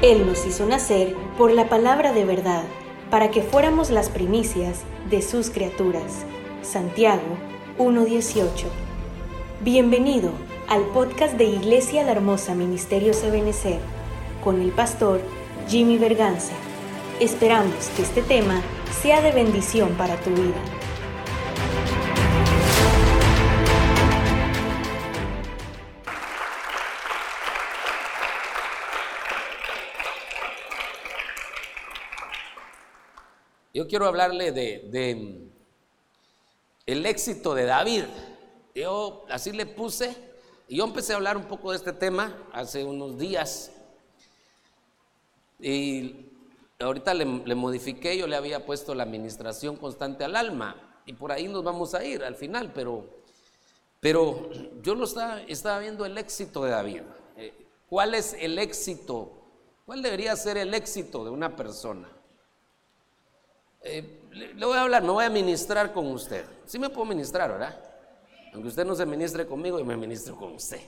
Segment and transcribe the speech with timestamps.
[0.00, 2.62] Él nos hizo nacer por la palabra de verdad,
[3.10, 6.24] para que fuéramos las primicias de sus criaturas.
[6.62, 7.36] Santiago
[7.78, 8.46] 1.18.
[9.60, 10.30] Bienvenido
[10.68, 13.80] al podcast de Iglesia La Hermosa Ministerio Sabenecer,
[14.44, 15.20] con el pastor
[15.66, 16.54] Jimmy Berganza.
[17.18, 18.62] Esperamos que este tema
[19.02, 20.77] sea de bendición para tu vida.
[33.88, 35.48] Quiero hablarle de,
[36.84, 38.04] el éxito de David.
[38.74, 40.14] Yo así le puse
[40.68, 43.72] y yo empecé a hablar un poco de este tema hace unos días
[45.58, 46.26] y
[46.78, 51.48] ahorita le, modifiqué, yo le había puesto la administración constante al alma y por ahí
[51.48, 53.06] nos vamos a ir al final, pero,
[54.00, 54.50] pero
[54.82, 57.02] yo lo estaba, estaba viendo el éxito de David.
[57.38, 57.54] Eh,
[57.88, 59.32] ¿Cuál es el éxito?
[59.86, 62.17] ¿Cuál debería ser el éxito de una persona?
[63.82, 66.44] Eh, le, voy a hablar, no voy a ministrar con usted.
[66.64, 67.78] Sí me puedo ministrar, ¿verdad?
[68.52, 70.80] Aunque usted no se ministre conmigo, yo me ministro con usted,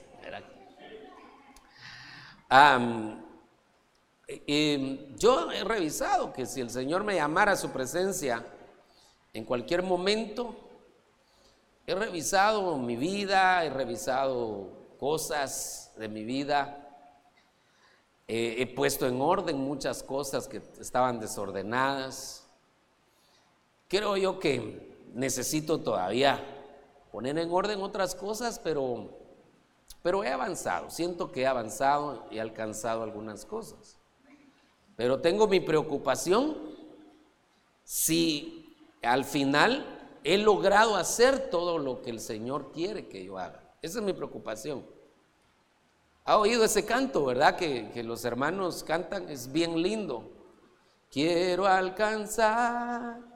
[5.17, 8.45] yo he revisado que si el Señor me llamara a su presencia
[9.33, 10.55] en cualquier momento,
[11.85, 16.77] he revisado mi vida, he revisado cosas de mi vida,
[18.27, 22.40] he puesto en orden muchas cosas que estaban desordenadas
[23.91, 26.41] Creo yo que necesito todavía
[27.11, 29.09] poner en orden otras cosas, pero,
[30.01, 30.89] pero he avanzado.
[30.89, 33.99] Siento que he avanzado y he alcanzado algunas cosas.
[34.95, 36.55] Pero tengo mi preocupación
[37.83, 39.85] si al final
[40.23, 43.75] he logrado hacer todo lo que el Señor quiere que yo haga.
[43.81, 44.85] Esa es mi preocupación.
[46.23, 47.57] Ha oído ese canto, ¿verdad?
[47.57, 50.31] Que, que los hermanos cantan, es bien lindo.
[51.09, 53.30] Quiero alcanzar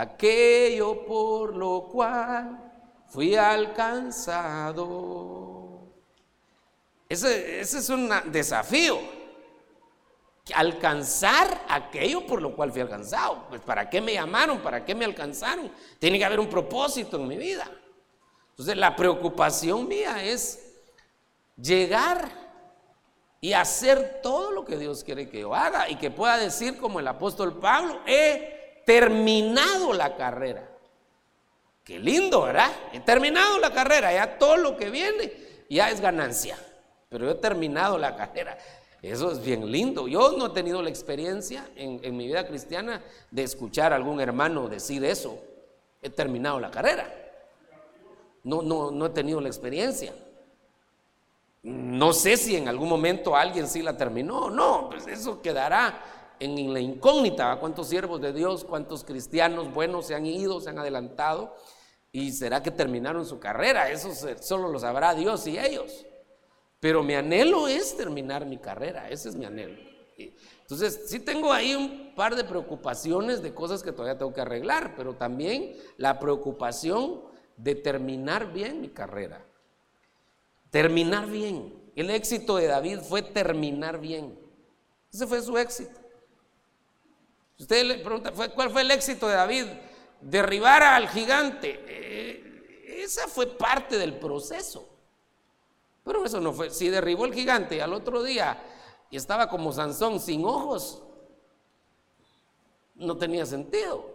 [0.00, 2.72] aquello por lo cual
[3.08, 4.84] fui alcanzado.
[7.08, 8.98] Ese, es un desafío.
[10.54, 13.46] Alcanzar aquello por lo cual fui alcanzado.
[13.48, 14.58] Pues ¿para qué me llamaron?
[14.58, 15.70] ¿Para qué me alcanzaron?
[15.98, 17.70] Tiene que haber un propósito en mi vida.
[18.50, 20.74] Entonces la preocupación mía es
[21.56, 22.28] llegar
[23.40, 26.98] y hacer todo lo que Dios quiere que yo haga y que pueda decir como
[26.98, 30.68] el apóstol Pablo, he terminado la carrera.
[31.82, 32.70] Qué lindo, ¿verdad?
[32.92, 35.32] He terminado la carrera, ya todo lo que viene
[35.68, 36.56] ya es ganancia.
[37.08, 38.56] Pero he terminado la carrera.
[39.02, 40.08] Eso es bien lindo.
[40.08, 44.68] Yo no he tenido la experiencia en, mi vida cristiana de escuchar a algún hermano
[44.68, 45.38] decir eso.
[46.00, 47.06] He terminado la carrera.
[48.44, 50.14] No, no, no he tenido la experiencia.
[51.62, 54.48] No sé si en algún momento alguien sí la terminó.
[54.48, 60.14] No, pues eso quedará en la incógnita, cuántos siervos de Dios, cuántos cristianos buenos se
[60.14, 61.54] han ido, se han adelantado,
[62.12, 66.06] y será que terminaron su carrera, eso solo lo sabrá Dios y ellos.
[66.80, 69.78] Pero mi anhelo es terminar mi carrera, ese es mi anhelo.
[70.60, 74.94] Entonces, sí tengo ahí un par de preocupaciones de cosas que todavía tengo que arreglar,
[74.96, 77.22] pero también la preocupación
[77.56, 79.44] de terminar bien mi carrera.
[80.70, 81.74] Terminar bien.
[81.96, 84.38] El éxito de David fue terminar bien.
[85.12, 86.03] Ese fue su éxito.
[87.58, 89.66] Usted le pregunta, ¿cuál fue el éxito de David?
[90.20, 91.84] Derribar al gigante.
[91.86, 94.88] Eh, esa fue parte del proceso.
[96.02, 96.70] Pero eso no fue.
[96.70, 98.62] Si derribó el gigante al otro día
[99.10, 101.02] y estaba como Sansón sin ojos,
[102.96, 104.12] no tenía sentido.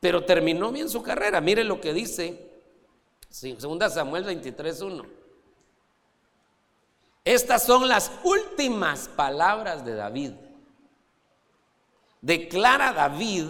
[0.00, 1.40] Pero terminó bien su carrera.
[1.40, 2.62] Mire lo que dice
[3.28, 5.06] Segunda Samuel 23.1.
[7.24, 10.32] Estas son las últimas palabras de David
[12.22, 13.46] declara David,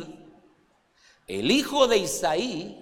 [1.28, 2.78] el hijo de Isaí,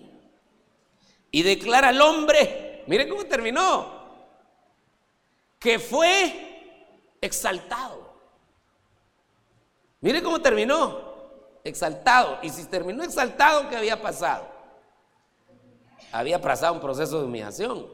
[1.31, 4.01] y declara al hombre, mire cómo terminó,
[5.59, 8.09] que fue exaltado.
[10.01, 10.99] Mire cómo terminó,
[11.63, 12.39] exaltado.
[12.43, 14.49] Y si terminó exaltado, ¿qué había pasado?
[16.11, 17.87] Había pasado un proceso de humillación,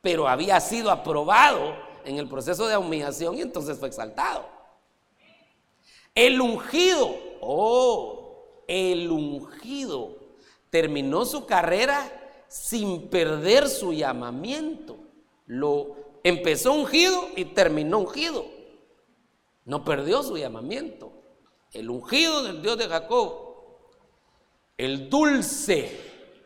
[0.00, 1.74] pero había sido aprobado
[2.04, 4.55] en el proceso de humillación y entonces fue exaltado.
[6.16, 10.16] El ungido, oh, el ungido
[10.70, 12.10] terminó su carrera
[12.48, 14.96] sin perder su llamamiento.
[15.44, 18.46] Lo empezó ungido y terminó ungido.
[19.66, 21.12] No perdió su llamamiento.
[21.70, 23.34] El ungido del Dios de Jacob.
[24.78, 26.00] El dulce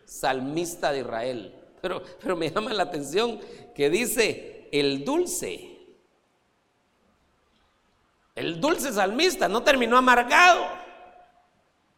[0.04, 1.54] salmista de Israel.
[1.80, 3.38] Pero, pero me llama la atención
[3.76, 5.69] que dice el dulce.
[8.40, 10.64] El dulce salmista no terminó amargado.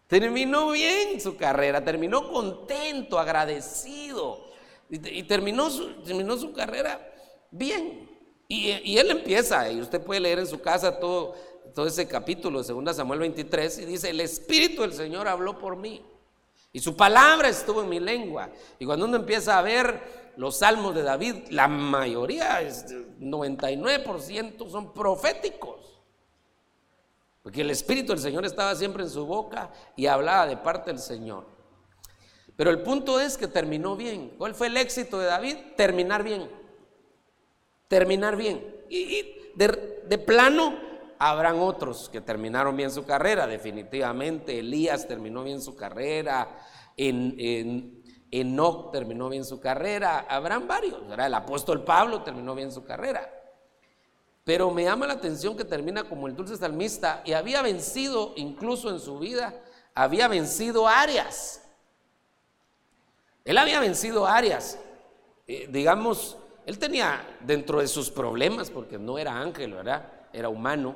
[0.09, 4.51] Terminó bien su carrera, terminó contento, agradecido.
[4.91, 7.01] Y, terminó, su, terminó su carrera
[7.53, 8.11] bien.
[8.49, 11.37] Y, él empieza, y usted puede leer en su casa todo,
[11.77, 15.77] todo ese capítulo de 2 Samuel 23, y dice, el Espíritu del Señor habló por
[15.77, 16.05] mí.
[16.73, 18.51] Y su palabra estuvo en mi lengua.
[18.81, 22.61] Y cuando uno empieza a ver los salmos de David, la mayoría,
[23.21, 25.82] 99% son proféticos.
[27.43, 31.01] Porque el Espíritu del Señor estaba siempre en su boca y hablaba de parte del
[31.01, 31.47] Señor.
[32.57, 34.35] Pero el punto es que terminó bien.
[34.39, 35.57] ¿Cuál fue el éxito de David?
[35.77, 36.49] Terminar bien.
[37.89, 38.65] Terminar bien.
[38.89, 40.79] Y, de, plano,
[41.19, 44.61] habrán otros que terminaron bien su carrera, definitivamente.
[44.61, 46.49] Elías terminó bien su carrera.
[46.97, 50.27] En, en Enoch terminó bien su carrera.
[50.29, 51.01] Habrán varios.
[51.11, 53.42] El apóstol Pablo terminó bien su carrera.
[54.45, 58.91] Pero me llama la atención que termina como el dulce salmista y había vencido incluso
[58.91, 59.55] en su vida,
[59.95, 61.63] había vencido áreas.
[63.45, 64.79] Él había vencido áreas.
[65.47, 66.37] Eh, digamos,
[66.67, 70.11] él tenía dentro de sus problemas, porque no era ángel, ¿verdad?
[70.33, 70.95] Era humano.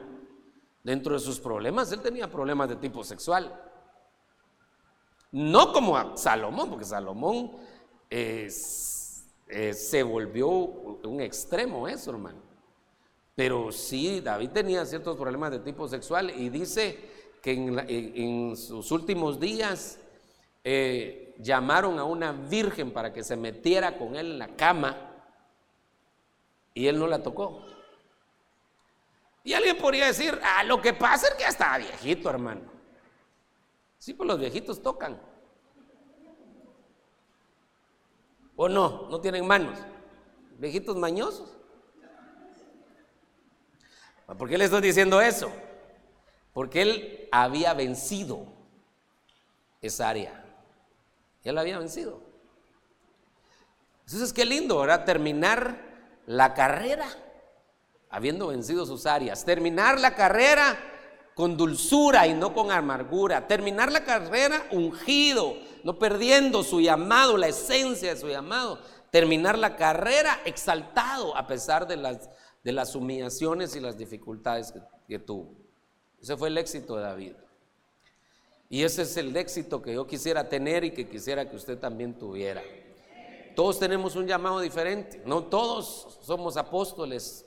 [0.83, 3.53] Dentro de sus problemas, él tenía problemas de tipo sexual.
[5.33, 7.57] No como a Salomón, porque Salomón
[8.09, 12.46] eh, se volvió un extremo eso, hermano.
[13.37, 16.99] Pero sí, David tenía ciertos problemas de tipo sexual y dice
[17.43, 20.01] que en, sus últimos días
[20.65, 24.97] eh, llamaron a una virgen para que se metiera con él en la cama
[26.73, 27.63] y él no la tocó.
[29.45, 32.63] Y alguien podría decir, ah, lo que pasa es que ya estaba viejito, hermano.
[33.99, 35.21] Sí, pues los viejitos tocan.
[38.57, 39.09] ¿O no?
[39.11, 39.79] No tienen manos.
[40.59, 41.55] Viejitos mañosos.
[44.27, 45.53] ¿Por qué le estoy diciendo eso?
[46.53, 48.47] Porque él había vencido
[49.81, 50.45] esa área.
[51.45, 52.21] Él había vencido.
[54.05, 55.05] Entonces, qué lindo, ¿verdad?
[55.05, 55.77] Terminar
[56.27, 57.07] la carrera
[58.11, 59.45] habiendo vencido sus áreas.
[59.45, 60.77] Terminar la carrera
[61.35, 63.47] con dulzura y no con amargura.
[63.47, 68.81] Terminar la carrera ungido, no perdiendo su llamado, la esencia de su llamado.
[69.11, 72.29] Terminar la carrera exaltado a pesar de las
[72.67, 74.75] de las humillaciones y las dificultades
[75.07, 75.55] que, tuvo.
[76.21, 77.35] Ese fue el éxito de David.
[78.69, 82.19] Y ese es el éxito que yo quisiera tener y que quisiera que usted también
[82.19, 82.65] tuviera.
[83.55, 85.23] Todos tenemos un llamado diferente.
[85.25, 87.47] No todos somos apóstoles.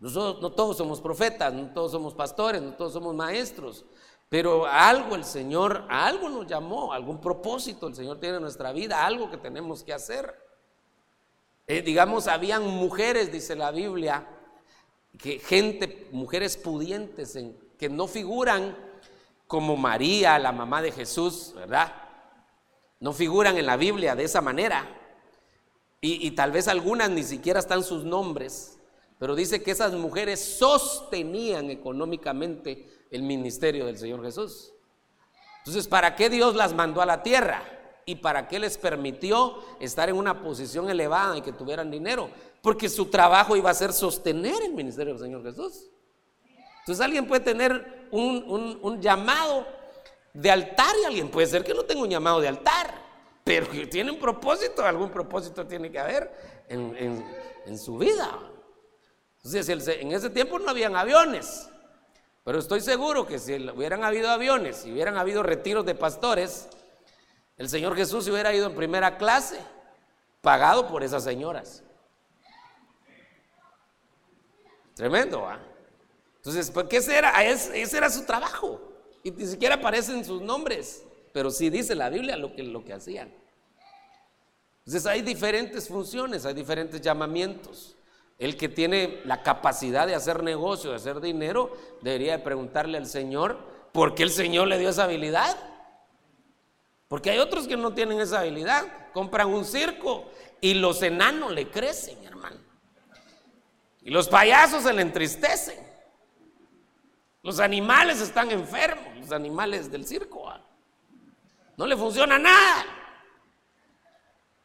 [0.00, 3.84] no todos somos profetas, no todos somos pastores, no todos somos maestros.
[4.28, 9.06] Pero algo el Señor, algo nos llamó, algún propósito el Señor tiene en nuestra vida,
[9.06, 10.34] algo que tenemos que hacer.
[11.68, 14.26] Eh, digamos, habían mujeres, dice la Biblia,
[15.22, 18.76] que gente, mujeres pudientes en, que no figuran
[19.46, 21.92] como María, la mamá de Jesús, ¿verdad?
[23.00, 24.96] No figuran en la Biblia de esa manera.
[26.00, 28.78] Y, y, tal vez algunas ni siquiera están sus nombres,
[29.18, 34.72] pero dice que esas mujeres sostenían económicamente el ministerio del Señor Jesús.
[35.58, 37.62] Entonces, ¿para qué Dios las mandó a la tierra?
[38.06, 42.30] ¿Y para qué les permitió estar en una posición elevada y que tuvieran dinero?
[42.62, 45.90] Porque su trabajo iba a ser sostener el ministerio del Señor Jesús.
[46.80, 49.66] Entonces alguien puede tener un, llamado
[50.32, 52.94] de altar y alguien puede ser que no tenga un llamado de altar,
[53.44, 56.32] pero que tiene un propósito, algún propósito tiene que haber
[56.68, 58.38] en, su vida.
[59.36, 61.68] Entonces en ese tiempo no habían aviones,
[62.44, 66.68] pero estoy seguro que si hubieran habido aviones, si hubieran habido retiros de pastores,
[67.56, 69.60] el Señor Jesús se hubiera ido en primera clase,
[70.40, 71.84] pagado por esas señoras.
[75.00, 75.58] Tremendo, ¿ah?
[76.36, 77.42] Entonces, ¿por qué ese era?
[77.42, 78.78] Ese era su trabajo.
[79.22, 82.92] Y ni siquiera aparecen sus nombres, pero sí dice la Biblia lo que, lo que
[82.92, 83.32] hacían.
[84.80, 87.96] Entonces hay diferentes funciones, hay diferentes llamamientos.
[88.38, 93.56] El que tiene la capacidad de hacer negocio, de hacer dinero, debería preguntarle al Señor,
[93.92, 95.56] ¿por qué el Señor le dio esa habilidad?
[97.08, 100.26] Porque hay otros que no tienen esa habilidad, compran un circo
[100.60, 102.29] y los enanos le crecen.
[104.02, 105.78] Y los payasos se le entristecen.
[107.42, 110.48] Los animales están enfermos, los animales del circo.
[110.48, 110.62] ¿ah?
[111.76, 112.84] No le funciona nada.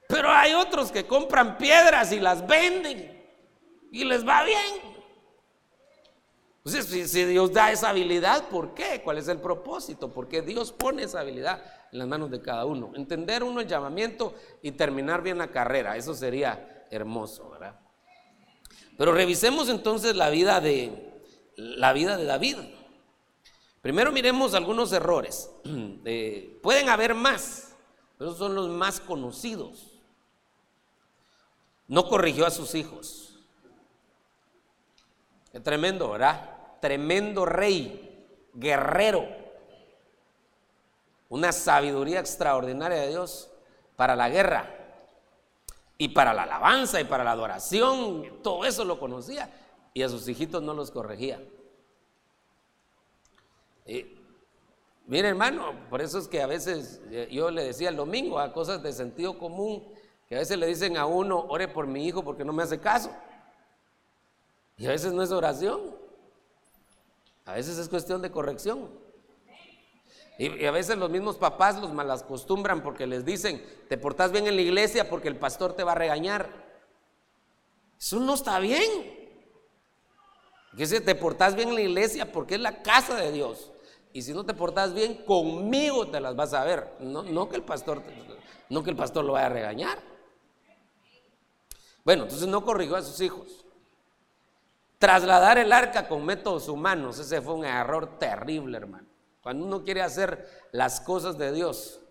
[0.08, 3.26] Pero hay otros que compran piedras y las venden
[3.92, 4.96] y les va bien.
[6.64, 9.02] Entonces, si, Dios da esa habilidad, ¿por qué?
[9.04, 10.12] ¿Cuál es el propósito?
[10.12, 12.92] Porque Dios pone esa habilidad en las manos de cada uno.
[12.96, 17.80] Entender uno el llamamiento y terminar bien la carrera, eso sería hermoso, ¿verdad?
[18.98, 21.14] Pero revisemos entonces la vida de,
[21.58, 22.58] la vida de David.
[23.82, 25.52] Primero miremos algunos errores.
[26.62, 27.76] pueden haber más,
[28.18, 30.00] pero son los más conocidos.
[31.88, 33.40] No corrigió a sus hijos.
[35.52, 36.80] Qué tremendo, ¿verdad?
[36.82, 39.28] Tremendo rey, guerrero.
[41.30, 43.52] Una sabiduría extraordinaria de Dios
[43.96, 44.85] para la guerra
[45.98, 48.42] y para la alabanza y para la adoración.
[48.42, 49.50] Todo eso lo conocía
[49.94, 51.42] y a sus hijitos no los corregía.
[55.08, 58.52] mire hermano, por eso es que a veces eh, yo le decía el domingo a
[58.52, 59.88] cosas de sentido común,
[60.28, 62.80] que a veces le dicen a uno, ore por mi hijo porque no me hace
[62.80, 63.12] caso.
[64.78, 65.96] Y a veces no es oración,
[67.46, 68.90] a veces es cuestión de corrección.
[70.38, 74.56] Y, a veces los mismos papás los malacostumbran porque les dicen, te portas bien en
[74.56, 76.50] la iglesia porque el pastor te va a regañar.
[77.98, 79.16] Eso no está bien.
[80.78, 83.72] Que te portas bien en la iglesia porque es la casa de Dios.
[84.12, 86.96] Y si no te portas bien, conmigo te las vas a ver.
[87.00, 88.02] No, no, que el pastor,
[88.70, 90.00] no que el pastor lo vaya a regañar.
[92.04, 93.66] Bueno, entonces no corrigió a sus hijos.
[95.00, 99.05] Trasladar el arca con métodos humanos, ese fue un error terrible, hermano.
[99.46, 102.02] Cuando uno quiere hacer las cosas de Dios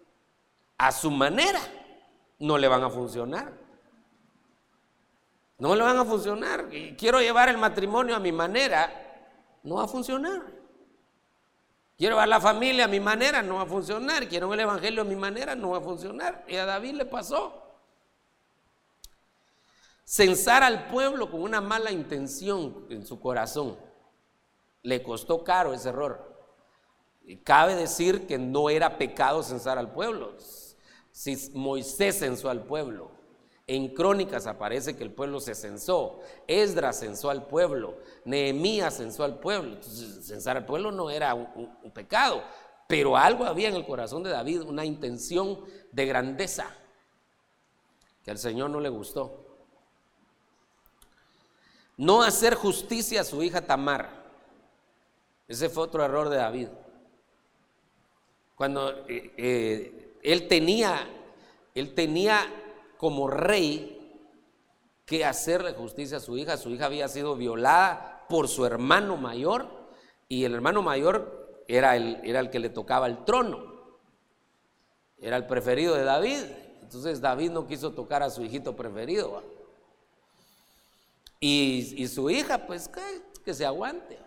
[0.79, 1.59] a su manera,
[2.39, 3.53] no le van a funcionar.
[5.59, 6.69] No le van a funcionar.
[6.97, 8.89] Quiero llevar el matrimonio a mi manera,
[9.65, 10.45] no va a funcionar.
[11.99, 14.29] Quiero llevar la familia a mi manera, no va a funcionar.
[14.29, 16.45] Quiero el evangelio a mi manera, no va a funcionar.
[16.47, 17.81] Y a David le pasó.
[20.05, 23.77] Censar al pueblo con una mala intención en su corazón.
[24.83, 26.34] Le costó caro ese error.
[27.43, 30.35] Cabe decir que no era pecado censar al pueblo.
[31.11, 33.11] Si Moisés censó al pueblo,
[33.67, 39.39] en Crónicas aparece que el pueblo se censó, Esdras censó al pueblo, Nehemías censó al
[39.39, 39.75] pueblo.
[39.75, 42.43] Entonces, censar al pueblo no era un pecado,
[42.87, 45.61] pero algo había en el corazón de David, una intención
[45.93, 46.67] de grandeza
[48.23, 49.45] que al Señor no le gustó.
[51.97, 54.25] No hacer justicia a su hija Tamar.
[55.47, 56.69] Ese fue otro error de David.
[58.55, 61.07] Cuando eh, eh, él tenía,
[61.75, 62.41] él tenía
[62.97, 63.95] como rey
[65.05, 66.57] que hacerle justicia a su hija.
[66.57, 69.69] Su hija había sido violada por su hermano mayor
[70.29, 73.75] y el hermano mayor era el, era el que le tocaba el trono.
[75.19, 76.45] Era el preferido de David.
[76.83, 79.43] Entonces David no quiso tocar a su hijito preferido.
[81.41, 83.03] Y, su hija, pues que,
[83.45, 84.19] que se aguante.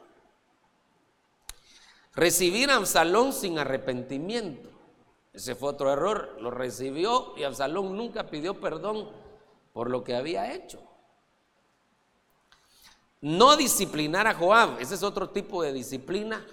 [2.18, 4.72] Recibir a Absalón sin arrepentimiento.
[5.34, 6.36] Ese fue otro error.
[6.42, 9.08] Lo recibió y Absalón nunca pidió perdón
[9.72, 10.82] por lo que había hecho.
[13.22, 14.82] No disciplinar a Joab.
[14.82, 16.44] Ese es otro tipo de disciplina.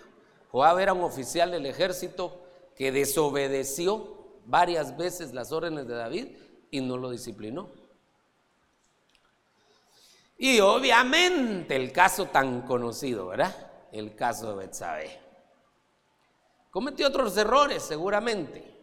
[0.53, 2.43] Joab era un oficial del ejército
[2.77, 6.27] que desobedeció varias veces las órdenes de David
[6.71, 7.71] y no lo disciplinó.
[10.37, 13.73] Y obviamente el caso tan conocido, ¿verdad?
[13.93, 15.24] El caso de Betsabé.
[16.75, 18.75] Cometió otros errores, seguramente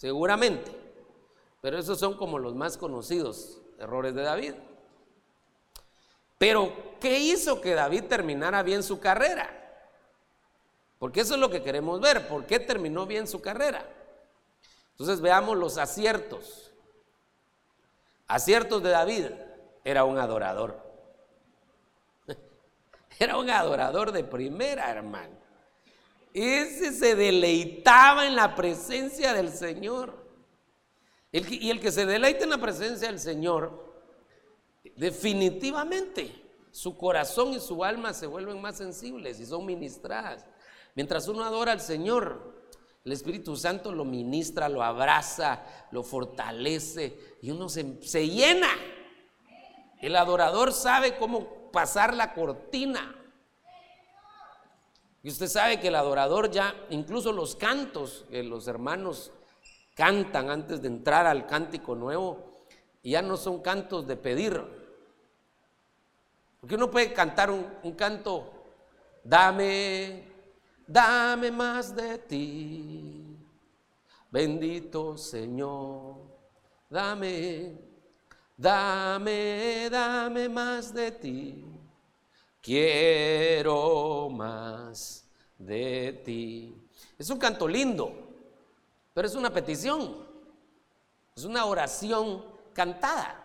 [0.00, 0.74] seguramente.
[1.60, 4.54] Pero esos son como los más conocidos errores de David.
[6.38, 9.50] Pero, ¿qué hizo que David terminara bien su carrera?
[10.98, 12.26] Porque eso es lo que queremos ver.
[12.28, 13.86] ¿Por qué terminó bien su carrera?
[14.92, 16.72] Entonces veamos los aciertos.
[18.26, 19.26] Aciertos de David.
[19.84, 20.80] Era un adorador.
[23.18, 25.39] Era un adorador de primera, hermano.
[26.32, 30.28] Ese se deleitaba en la presencia del Señor.
[31.32, 33.94] y el que se deleita en la presencia del Señor,
[34.96, 36.34] definitivamente
[36.72, 40.46] su corazón y su alma se vuelven más sensibles y son ministradas.
[40.94, 42.60] Mientras uno adora al Señor,
[43.04, 48.68] el Espíritu Santo lo ministra, lo abraza, lo fortalece y uno se, se llena.
[50.00, 53.19] El adorador sabe cómo pasar la cortina
[55.22, 59.32] y usted sabe que el adorador ya, incluso los cantos que los hermanos
[59.94, 62.62] cantan antes de entrar al cántico nuevo,
[63.02, 64.62] ya no son cantos de pedir.
[66.58, 68.50] Porque uno puede cantar un, canto,
[69.22, 70.24] dame,
[70.86, 73.36] dame más de ti,
[74.30, 76.16] bendito Señor,
[76.88, 77.78] dame,
[78.56, 81.79] dame, dame más de ti.
[82.60, 85.26] Quiero más
[85.58, 86.76] de ti.
[87.18, 88.12] Es un canto lindo,
[89.14, 90.28] pero es una petición.
[91.34, 93.36] Es una oración cantada.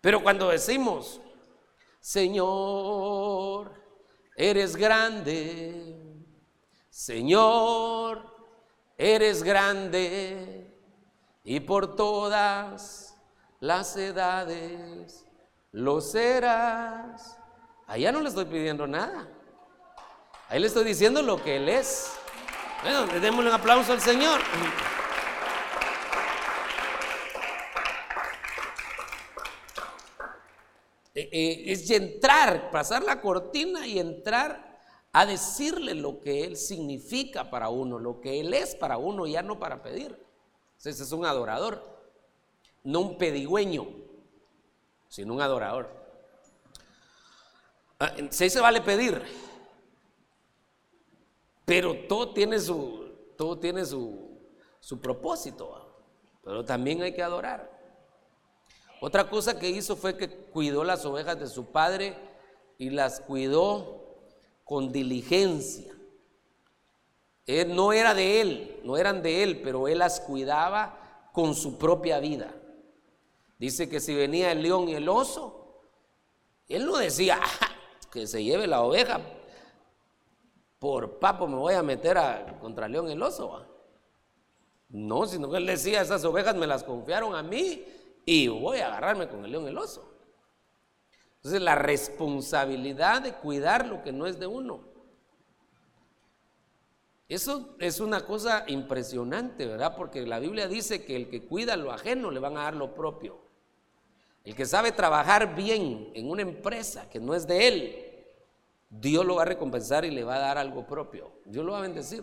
[0.00, 1.20] Pero cuando decimos,
[2.00, 3.72] Señor,
[4.36, 5.96] eres grande.
[6.90, 8.22] Señor,
[8.96, 10.72] eres grande.
[11.44, 13.16] Y por todas
[13.60, 15.25] las edades
[15.76, 17.36] lo serás.
[17.86, 19.28] Allá no le estoy pidiendo nada.
[20.48, 22.12] Ahí le estoy diciendo lo que Él es.
[22.82, 24.40] Bueno, le demos un aplauso al Señor.
[31.14, 34.80] Eh, eh, es entrar, pasar la cortina y entrar
[35.12, 39.42] a decirle lo que Él significa para uno, lo que Él es para uno, ya
[39.42, 40.18] no para pedir.
[40.78, 41.82] Ese es un adorador,
[42.82, 44.05] no un pedigüeño,
[45.08, 45.88] sino un adorador.
[47.98, 49.22] Ah, sí se vale pedir,
[51.64, 54.38] pero todo tiene su, todo tiene su,
[54.80, 56.04] su propósito,
[56.42, 57.74] pero también hay que adorar.
[59.00, 62.16] Otra cosa que hizo fue que cuidó las ovejas de su padre
[62.78, 64.04] y las cuidó
[64.64, 65.92] con diligencia.
[67.68, 72.18] No era de él, no eran de él, pero él las cuidaba con su propia
[72.18, 72.52] vida.
[73.58, 75.82] Dice que si venía el león y el oso,
[76.68, 77.68] él no decía ah,
[78.10, 79.20] que se lleve la oveja,
[80.78, 82.18] por papo me voy a meter
[82.60, 83.64] contra el león y el oso.
[84.88, 87.84] No, sino que él decía, esas ovejas me las confiaron a mí
[88.24, 90.12] y voy a agarrarme con el león y el oso.
[91.36, 94.80] Entonces la responsabilidad de cuidar lo que no es de uno.
[97.28, 99.96] Eso es una cosa impresionante, ¿verdad?
[99.96, 102.94] Porque la Biblia dice que el que cuida lo ajeno le van a dar lo
[102.94, 103.45] propio.
[104.46, 108.26] El que sabe trabajar bien en una empresa que no es de él,
[108.88, 111.32] Dios lo va a recompensar y le va a dar algo propio.
[111.44, 112.22] Dios lo va a bendecir.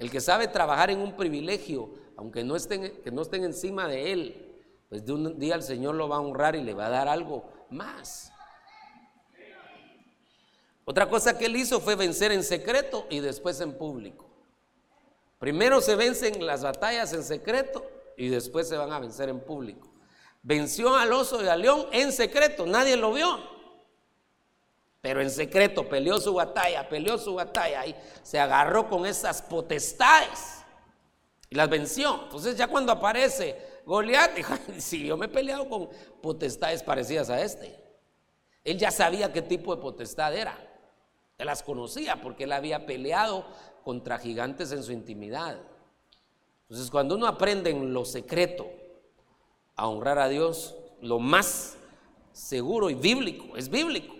[0.00, 4.64] El que sabe trabajar en un privilegio, aunque no estén, que no encima de él,
[4.88, 7.06] pues de un día el Señor lo va a honrar y le va a dar
[7.06, 8.32] algo más.
[10.84, 14.28] Otra cosa que él hizo fue vencer en secreto y después en público.
[15.38, 19.93] Primero se vencen las batallas en secreto y después se van a vencer en público.
[20.44, 23.40] Venció al oso y al león en secreto, nadie lo vio.
[25.00, 30.62] Pero en secreto peleó su batalla, peleó su batalla y se agarró con esas potestades
[31.48, 32.24] y las venció.
[32.24, 35.88] Entonces ya cuando aparece Goliat dijo, si yo me he peleado con
[36.20, 37.82] potestades parecidas a este.
[38.64, 40.58] Él ya sabía qué tipo de potestad era.
[41.38, 43.46] Él las conocía porque él había peleado
[43.82, 45.58] contra gigantes en su intimidad.
[46.62, 48.83] Entonces, cuando uno aprende en lo secreto
[49.76, 51.76] a honrar a Dios, lo más
[52.32, 54.14] seguro y bíblico, es bíblico,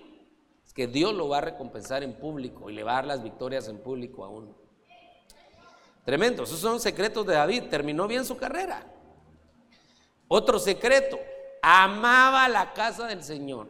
[0.75, 3.69] que Dios lo va a recompensar en público y le va a dar las victorias
[3.69, 4.57] en público a uno.
[6.05, 7.65] Tremendo, esos son secretos de David.
[7.71, 8.85] Terminó bien su carrera.
[10.27, 11.19] Otro secreto,
[11.63, 13.69] amaba la casa del Señor.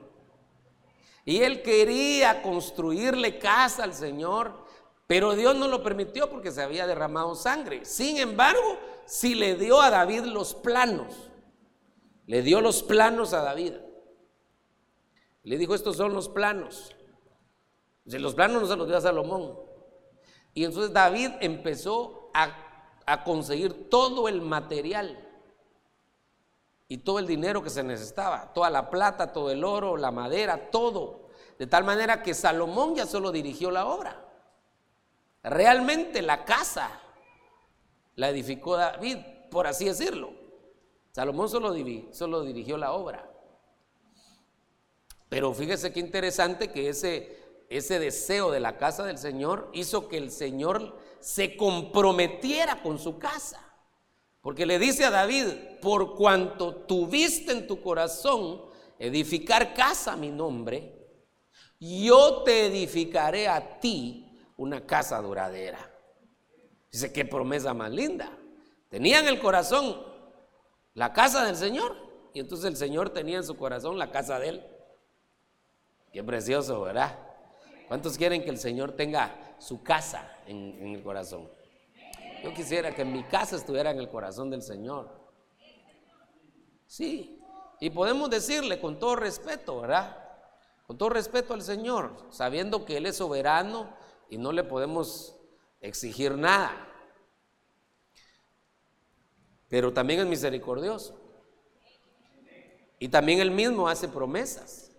[1.26, 4.64] Y él quería construirle casa al Señor,
[5.06, 7.84] pero Dios no lo permitió porque se había derramado sangre.
[7.84, 11.30] Sin embargo, sí le dio a David los planos.
[12.26, 13.74] Le dio los planos a David.
[15.42, 16.94] Le dijo, estos son los planos.
[18.04, 19.58] los planos no se los dio a Salomón.
[20.54, 22.56] Y entonces David empezó a,
[23.06, 25.20] a conseguir todo el material
[26.88, 30.70] y todo el dinero que se necesitaba, toda la plata, todo el oro, la madera,
[30.70, 31.28] todo.
[31.58, 34.24] De tal manera que Salomón ya solo dirigió la obra.
[35.42, 37.00] Realmente la casa
[38.16, 39.18] la edificó David,
[39.50, 40.43] por así decirlo.
[41.14, 41.72] Salomón solo,
[42.42, 43.30] dirigió la obra.
[45.28, 50.16] Pero fíjese qué interesante que ese, ese deseo de la casa del Señor hizo que
[50.16, 53.60] el Señor se comprometiera con su casa.
[54.40, 55.46] Porque le dice a David,
[55.80, 58.62] por cuanto tuviste en tu corazón
[58.98, 60.98] edificar casa a mi nombre,
[61.78, 65.78] yo te edificaré a ti una casa duradera.
[66.90, 68.36] Dice, qué promesa más linda.
[68.88, 70.13] Tenía en el corazón
[70.94, 71.96] la casa del Señor
[72.32, 74.66] y entonces el Señor tenía en su corazón la casa de él.
[76.12, 77.18] Qué precioso, ¿verdad?
[77.88, 81.48] ¿Cuántos quieren que el Señor tenga su casa en, el corazón?
[82.42, 85.10] Yo quisiera que mi casa estuviera en el corazón del Señor.
[86.86, 87.40] Sí,
[87.80, 90.16] y podemos decirle con todo respeto, ¿verdad?
[90.86, 93.96] Con todo respeto al Señor, sabiendo que Él es soberano
[94.28, 95.36] y no le podemos
[95.80, 96.72] exigir nada.
[99.74, 101.16] Pero también es misericordioso.
[103.00, 104.92] Y también Él mismo hace promesas.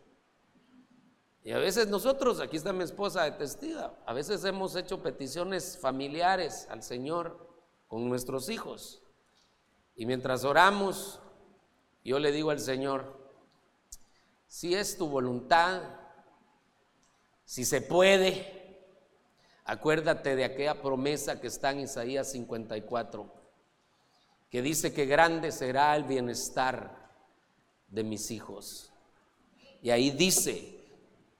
[1.46, 5.78] Y a veces nosotros, aquí está mi esposa de testiga, a veces hemos hecho peticiones
[5.78, 7.56] familiares al Señor
[7.88, 9.02] con nuestros hijos.
[9.96, 11.22] Y mientras oramos,
[12.04, 13.18] yo le digo al Señor,
[14.46, 15.84] si es tu voluntad,
[17.46, 18.78] si se puede,
[19.64, 23.45] acuérdate de aquella promesa que está en Isaías 54,
[24.56, 27.12] que dice que grande será el bienestar
[27.90, 28.90] de mis hijos.
[29.82, 30.80] Y ahí dice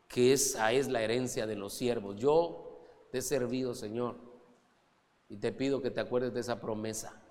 [0.10, 2.18] que esa es la herencia de los siervos.
[2.18, 2.78] Yo
[3.14, 4.18] te he servido, Señor,
[5.30, 7.24] y te pido que te acuerdes de esa promesa.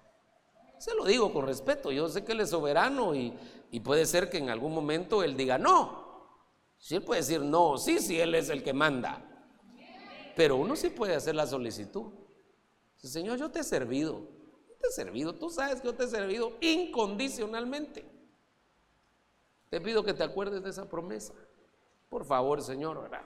[0.78, 3.36] Se lo digo con respeto, yo sé que Él es soberano y,
[3.84, 6.30] puede ser que en algún momento Él diga no.
[6.78, 9.22] Si Él puede decir no, sí, sí, Él es el que manda.
[10.34, 12.06] Pero uno sí puede hacer la solicitud.
[12.96, 14.33] Señor, yo te he servido,
[14.84, 18.04] te he servido, tú sabes que yo te he servido incondicionalmente.
[19.70, 21.32] Te pido que te acuerdes de esa promesa.
[22.08, 23.22] Por favor, Señor, ¿verdad?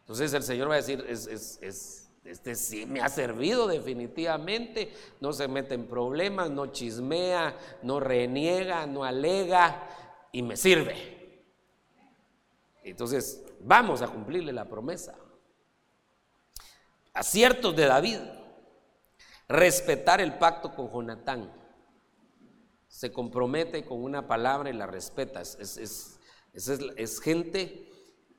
[0.00, 5.32] Entonces el Señor va a decir, es, es este sí me ha servido definitivamente, no
[5.32, 9.88] se mete en problemas, no chismea, no reniega, no alega
[10.30, 11.44] y me sirve.
[12.84, 15.16] Entonces, vamos a cumplirle la promesa.
[17.12, 18.18] Aciertos de David,
[19.52, 21.52] respetar el pacto con Jonatán.
[22.88, 25.40] Se compromete con una palabra y la respeta.
[25.40, 26.18] Es,
[26.54, 27.88] es gente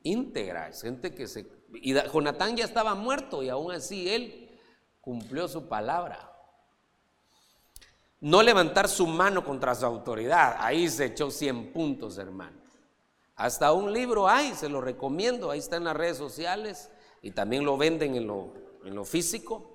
[0.04, 4.60] íntegra, es gente que se y Jonatán ya estaba muerto y aún así él
[5.02, 6.30] cumplió su palabra.
[8.20, 10.56] No levantar su mano contra su autoridad.
[10.60, 12.58] Ahí se echó 100 puntos, hermano.
[13.36, 15.52] Hasta un libro hay, se lo recomiendo.
[15.52, 16.90] Ahí está en las redes sociales
[17.22, 18.54] y también lo venden en lo,
[18.86, 19.73] en lo físico.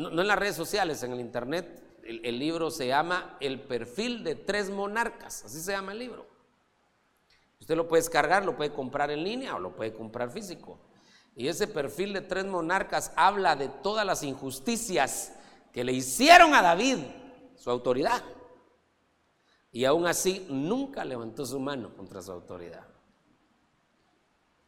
[0.00, 1.98] No, en las redes sociales, en el internet.
[2.02, 5.44] el libro se llama El perfil de tres monarcas.
[5.44, 6.26] Así se llama el libro.
[7.60, 10.80] Usted lo puede descargar, lo puede comprar en línea o lo puede comprar físico.
[11.36, 15.34] Y ese perfil de tres monarcas habla de todas las injusticias
[15.72, 16.98] que le hicieron a David,
[17.56, 18.22] su autoridad.
[19.70, 22.89] Y aún así nunca levantó su mano contra su autoridad.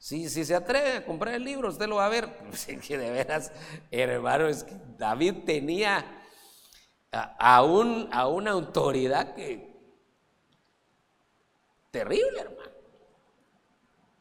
[0.02, 2.28] Si, se atreve a comprar el libro, usted lo va a ver.
[2.88, 3.52] Que de veras,
[3.88, 6.04] hermano, es que David tenía
[7.12, 7.62] a, a
[8.26, 9.72] una autoridad que
[11.92, 12.72] terrible, hermano.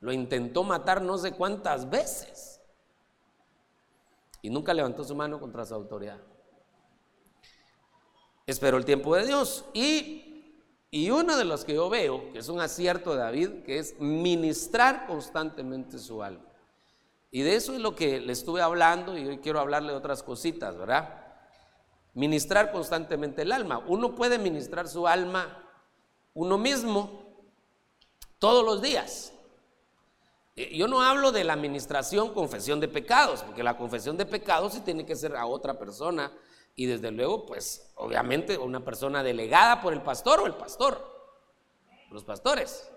[0.02, 2.62] Lo intentó matar no sé cuántas veces.
[4.44, 6.22] Y nunca levantó su mano contra su autoridad.
[8.46, 9.66] Esperó el tiempo de Dios.
[9.74, 10.31] Y,
[10.92, 13.98] y uno de los que yo veo, que es un acierto de David, que es
[13.98, 16.46] ministrar constantemente su alma.
[17.32, 20.22] Y de eso es lo que le estuve hablando y hoy quiero hablarle de otras
[20.22, 21.26] cositas, ¿verdad?
[22.14, 23.82] Ministrar constantemente el alma.
[23.88, 25.64] Uno puede ministrar su alma
[26.34, 27.24] uno mismo
[28.38, 29.32] todos los días.
[30.58, 34.74] Eh, yo no hablo de la administración confesión de pecados, porque la confesión de pecados
[34.74, 36.34] sí tiene que ser a otra persona
[36.76, 41.06] y desde luego, pues obviamente una persona delegada por el pastor o el pastor,
[42.10, 42.90] los pastores.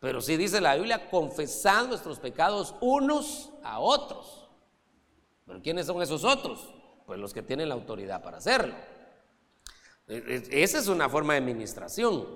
[0.00, 4.48] Pero sí dice la Biblia, confesando nuestros pecados unos a otros.
[5.46, 6.72] ¿Pero quiénes son esos otros?
[7.06, 8.74] Pues los que tienen la autoridad para hacerlo.
[10.08, 10.16] E,
[10.50, 12.26] e, esa es una forma de administración.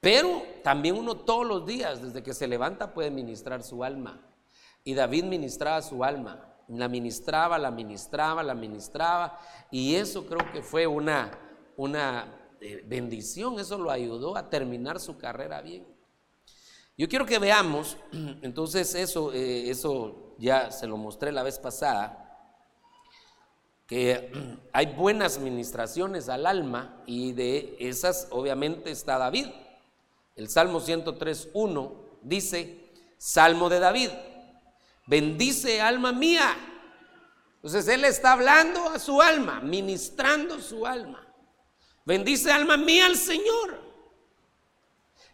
[0.00, 4.20] Pero también uno todos los días, desde que se levanta, puede ministrar su alma.
[4.84, 6.47] Y David ministraba su alma.
[6.68, 9.38] La ministraba, la ministraba, la ministraba.
[9.70, 11.30] Y eso creo que fue una,
[11.76, 13.58] una eh, bendición.
[13.58, 15.86] Eso lo ayudó a terminar su carrera bien.
[16.96, 17.96] Yo quiero que veamos,
[18.42, 22.24] entonces eso, eh, eso ya se lo mostré la vez pasada,
[23.86, 24.32] que
[24.72, 29.46] hay buenas ministraciones al alma y de esas obviamente está David.
[30.34, 34.10] El Salmo 103.1 dice, Salmo de David,
[35.08, 36.56] bendice alma mía.
[37.56, 41.26] Entonces él está hablando a su alma, ministrando su alma.
[42.04, 43.88] Bendice alma mía al Señor.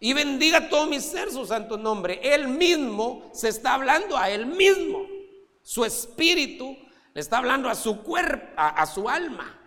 [0.01, 2.21] Y bendiga todo mi ser su santo nombre.
[2.23, 5.07] Él mismo se está hablando a él mismo.
[5.63, 6.77] Su espíritu
[7.13, 9.59] le está hablando a su cuerpo, a, a su alma.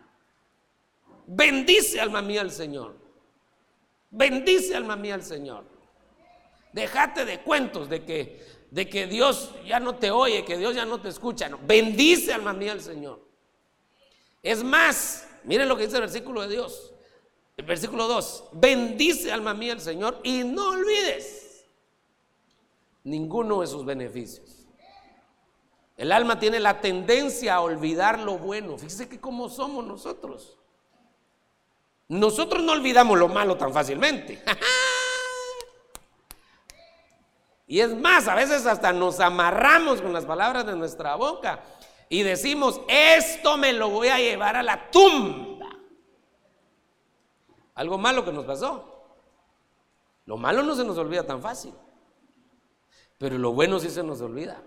[1.27, 2.95] Bendice alma mía al Señor.
[4.09, 5.65] Bendice alma mía al Señor.
[6.73, 10.85] Déjate de cuentos de que, de que Dios ya no te oye, que Dios ya
[10.85, 11.49] no te escucha.
[11.65, 13.25] Bendice alma mía al Señor.
[14.43, 16.93] Es más, miren lo que dice el versículo de Dios.
[17.55, 18.49] El versículo 2.
[18.53, 21.65] Bendice alma mía al Señor y no olvides
[23.03, 24.67] ninguno de sus beneficios.
[25.95, 28.77] El alma tiene la tendencia a olvidar lo bueno.
[28.77, 30.57] Fíjese que como somos nosotros.
[32.07, 34.41] Nosotros no olvidamos lo malo tan fácilmente.
[37.67, 41.59] y es más, a veces hasta nos amarramos con las palabras de nuestra boca
[42.07, 45.67] y decimos, esto me lo voy a llevar a la tumba.
[47.75, 48.93] Algo malo que nos pasó.
[50.25, 51.73] Lo malo no se nos olvida tan fácil,
[53.17, 54.61] pero lo bueno sí se nos olvida.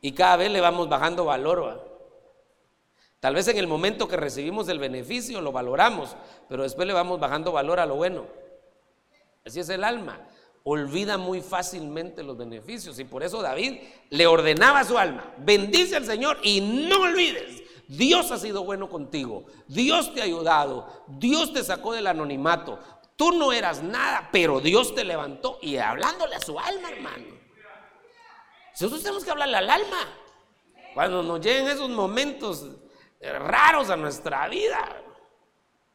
[0.00, 1.90] Y cada vez le vamos bajando valor.
[3.20, 6.16] Tal vez en el momento que recibimos el beneficio lo valoramos,
[6.48, 8.26] pero después le vamos bajando valor a lo bueno.
[9.44, 10.26] Así es el alma.
[10.64, 13.78] Olvida muy fácilmente los beneficios y por eso David
[14.10, 18.88] le ordenaba a su alma, bendice al Señor y no olvides, Dios ha sido bueno
[18.88, 22.78] contigo, Dios te ha ayudado, Dios te sacó del anonimato,
[23.16, 27.42] tú no eras nada, pero Dios te levantó y hablándole a su alma, hermano.
[28.72, 30.08] Nosotros tenemos que hablarle al alma.
[30.94, 32.66] Cuando nos lleguen esos momentos
[33.20, 35.02] raros a nuestra vida.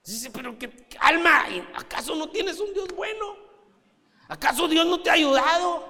[0.06, 3.46] Dice, pero que alma, ¿acaso no tienes un Dios bueno?
[4.27, 5.87] ¿Acaso Dios no te ha ayudado?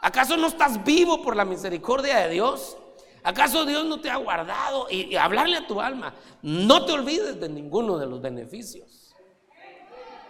[0.00, 2.76] ¿Acaso no estás vivo por la misericordia de Dios?
[3.22, 4.86] ¿Acaso Dios no te ha guardado?
[4.90, 9.14] Y, hablarle a tu alma, no te olvides de ninguno de los beneficios.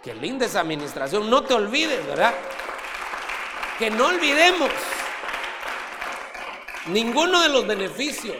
[0.03, 2.33] Qué linda esa administración, no te olvides, ¿verdad?
[3.77, 4.71] Que no olvidemos
[6.87, 8.37] ninguno de los beneficios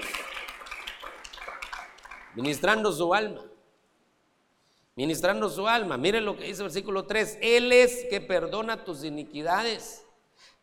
[2.35, 3.50] ministrando su alma.
[4.95, 5.97] Ministrando su alma.
[5.97, 7.39] Miren lo que dice el versículo 3.
[7.41, 10.05] Él es que perdona tus iniquidades.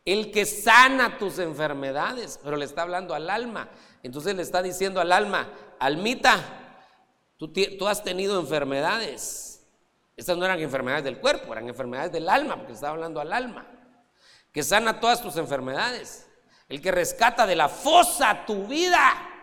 [0.05, 2.39] El que sana tus enfermedades.
[2.43, 3.71] Pero le está hablando al alma.
[4.03, 6.87] Entonces le está diciendo al alma, almita,
[7.37, 9.67] tú, tú has tenido enfermedades.
[10.17, 13.67] Estas no eran enfermedades del cuerpo, eran enfermedades del alma, porque está hablando al alma.
[14.53, 16.29] Que sana todas tus enfermedades.
[16.69, 19.38] El que rescata de la fosa tu vida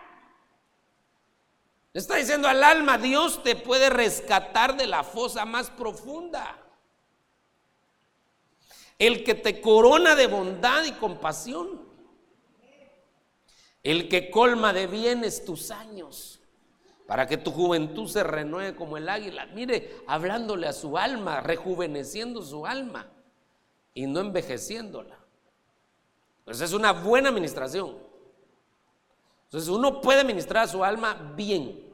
[1.98, 6.58] está diciendo al alma, Dios te puede rescatar de la fosa más profunda.
[8.98, 11.86] El que te corona de bondad y compasión.
[13.82, 16.40] El que colma de bienes tus años.
[17.06, 19.46] Para que tu juventud se renueve como el águila.
[19.46, 23.08] Mire, hablándole a su alma, rejuveneciendo su alma
[23.94, 25.18] y no envejeciéndola.
[26.44, 27.96] Pues es una buena administración.
[29.44, 31.85] Entonces uno puede ministrar a su alma bien.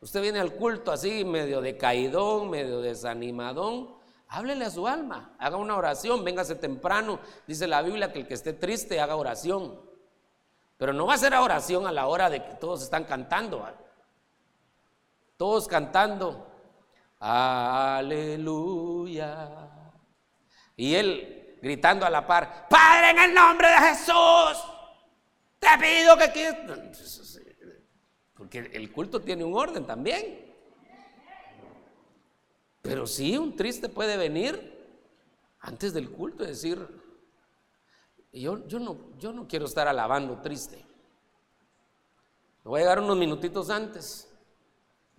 [0.00, 3.94] Usted viene al culto así, medio decaidón, medio desanimadón.
[4.28, 7.18] Háblele a su alma, haga una oración, véngase temprano.
[7.46, 9.78] Dice la Biblia que el que esté triste haga oración.
[10.78, 13.66] Pero no va a ser oración a la hora de que todos están cantando.
[15.36, 16.46] Todos cantando,
[17.18, 18.38] aleluya.
[20.76, 24.64] Y él gritando a la par, Padre en el nombre de Jesús,
[25.58, 26.32] te pido que
[28.40, 30.50] porque el culto tiene un orden también.
[32.80, 34.78] Pero sí, un triste puede venir
[35.60, 36.78] antes del culto y decir,
[38.32, 40.78] yo, yo, no, yo no quiero estar alabando triste.
[42.64, 44.32] Me voy a llegar unos minutitos antes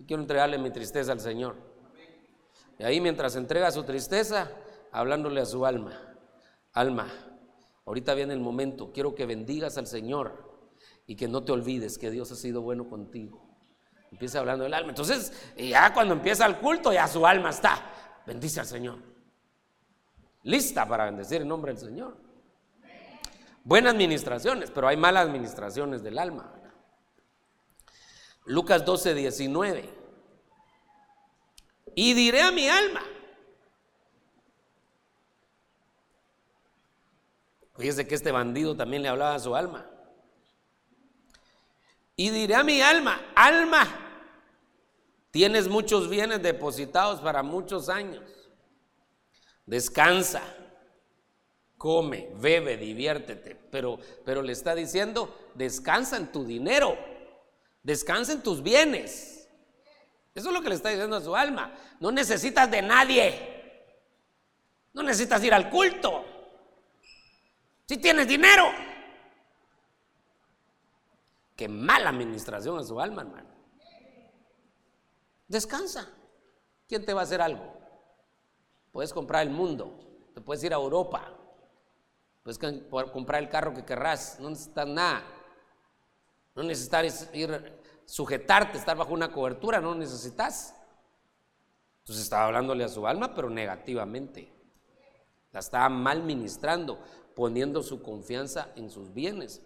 [0.00, 1.54] y quiero entregarle mi tristeza al Señor.
[2.76, 4.50] Y ahí mientras entrega su tristeza,
[4.90, 6.16] hablándole a su alma,
[6.72, 7.06] alma,
[7.86, 10.51] ahorita viene el momento, quiero que bendigas al Señor
[11.06, 13.48] y que no te olvides que Dios ha sido bueno contigo.
[14.10, 14.90] Empieza hablando del alma.
[14.90, 17.90] Entonces, ya cuando empieza el culto, ya su alma está.
[18.26, 18.98] Bendice al Señor.
[20.42, 22.16] Lista para bendecir en nombre del Señor.
[23.64, 26.52] Buenas administraciones, pero hay malas administraciones del alma.
[28.44, 29.88] Lucas 12, 19.
[31.94, 33.02] Y diré a mi alma.
[37.76, 39.88] Fíjese que este bandido también le hablaba a su alma.
[42.16, 43.88] Y diré a mi alma, alma,
[45.30, 48.22] tienes muchos bienes depositados para muchos años.
[49.66, 50.42] Descansa,
[51.78, 53.56] come, bebe, diviértete.
[53.70, 56.96] Pero, pero le está diciendo, descansa en tu dinero,
[57.82, 59.48] descansa en tus bienes.
[60.34, 61.74] Eso es lo que le está diciendo a su alma.
[62.00, 63.52] No necesitas de nadie.
[64.92, 66.24] No necesitas ir al culto.
[67.86, 68.91] Si tienes dinero.
[71.56, 73.50] Qué mala administración en su alma, hermano.
[75.48, 76.08] Descansa.
[76.88, 77.72] ¿Quién te va a hacer algo?
[78.90, 81.34] Puedes comprar el mundo, te puedes ir a Europa,
[82.42, 82.58] puedes
[83.10, 85.22] comprar el carro que querrás, no necesitas nada.
[86.54, 90.74] No necesitas ir, sujetarte, estar bajo una cobertura, no necesitas.
[92.00, 94.52] Entonces estaba hablándole a su alma, pero negativamente.
[95.52, 96.98] La estaba mal ministrando,
[97.34, 99.62] poniendo su confianza en sus bienes.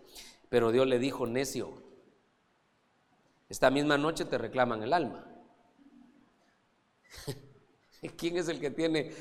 [0.48, 1.82] Pero Dios le dijo, necio,
[3.48, 5.24] esta misma noche te reclaman el alma.
[8.16, 9.12] ¿Quién es el que tiene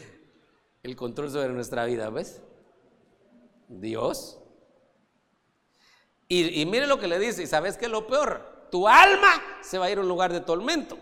[0.84, 2.10] el control sobre nuestra vida?
[2.10, 2.42] ¿Ves?
[3.68, 4.40] Dios.
[6.28, 9.86] Y, mire lo que le dice, y sabes que lo peor, tu alma se va
[9.86, 10.98] a ir a un lugar de tormento.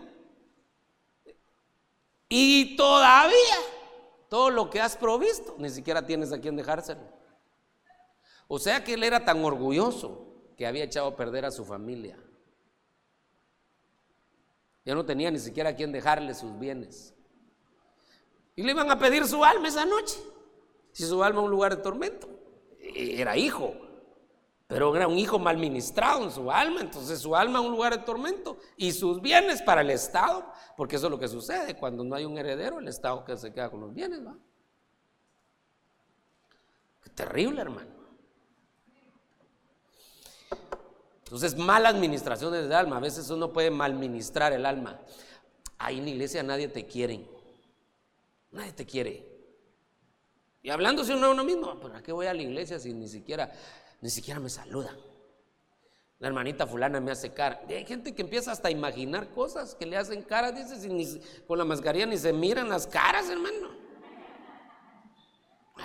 [2.28, 3.56] Y todavía,
[4.28, 7.13] todo lo que has provisto, ni siquiera tienes a quien dejárselo.
[8.48, 10.26] O sea que él era tan orgulloso
[10.56, 12.18] que había echado a perder a su familia.
[14.84, 17.14] Ya no tenía ni siquiera a quien dejarle sus bienes.
[18.54, 20.18] Y le iban a pedir su alma esa noche.
[20.92, 22.28] Si su alma un lugar de tormento.
[22.78, 23.74] Era hijo.
[24.66, 26.82] Pero era un hijo mal ministrado en su alma.
[26.82, 28.58] Entonces su alma un lugar de tormento.
[28.76, 30.44] Y sus bienes para el Estado.
[30.76, 31.76] Porque eso es lo que sucede.
[31.76, 34.24] Cuando no hay un heredero, el Estado que se queda con los bienes.
[34.24, 34.36] ¿va?
[37.14, 37.93] Terrible, hermano.
[41.24, 42.98] Entonces, mala administración del alma.
[42.98, 45.00] A veces uno puede malministrar el alma.
[45.78, 47.26] Ahí en la iglesia nadie te quiere.
[48.52, 49.26] Nadie te quiere.
[50.62, 53.52] Y hablándose uno a uno mismo, ¿para qué voy a la iglesia si ni siquiera,
[54.00, 54.96] ni siquiera me saludan?
[56.20, 57.62] La hermanita fulana me hace cara.
[57.68, 61.20] Y hay gente que empieza hasta a imaginar cosas que le hacen cara, dice, si
[61.46, 63.70] con la mascarilla ni se miran las caras, hermano.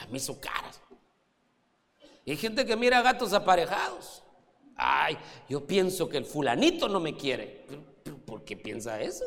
[0.10, 0.80] me hizo caras.
[2.24, 4.24] Y hay gente que mira gatos aparejados.
[4.80, 5.18] Ay,
[5.50, 7.66] yo pienso que el fulanito no me quiere.
[8.26, 9.26] ¿Por qué piensa eso?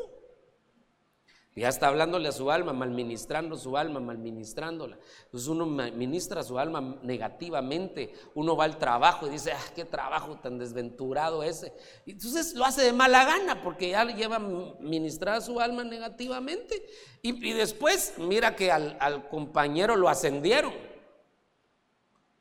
[1.54, 4.98] Ya está hablándole a su alma, malministrando su alma, malministrándola.
[5.24, 8.14] Entonces uno ministra su alma negativamente.
[8.34, 11.74] Uno va al trabajo y dice, ah, qué trabajo tan desventurado ese.
[12.06, 16.86] Entonces lo hace de mala gana porque ya lleva ministrar su alma negativamente.
[17.20, 20.72] Y, después mira que al compañero lo ascendieron.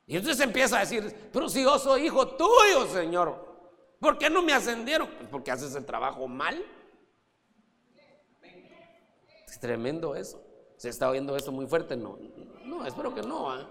[0.06, 3.52] Y entonces empieza a decir, pero si yo soy hijo tuyo, Señor,
[4.00, 5.08] ¿por qué no me ascendieron?
[5.08, 6.62] Pues porque haces el trabajo mal.
[9.46, 10.42] Es tremendo eso.
[10.76, 11.96] ¿Se está oyendo eso muy fuerte?
[11.96, 12.18] No,
[12.64, 13.50] no, espero que no.
[13.50, 13.68] ¿ah?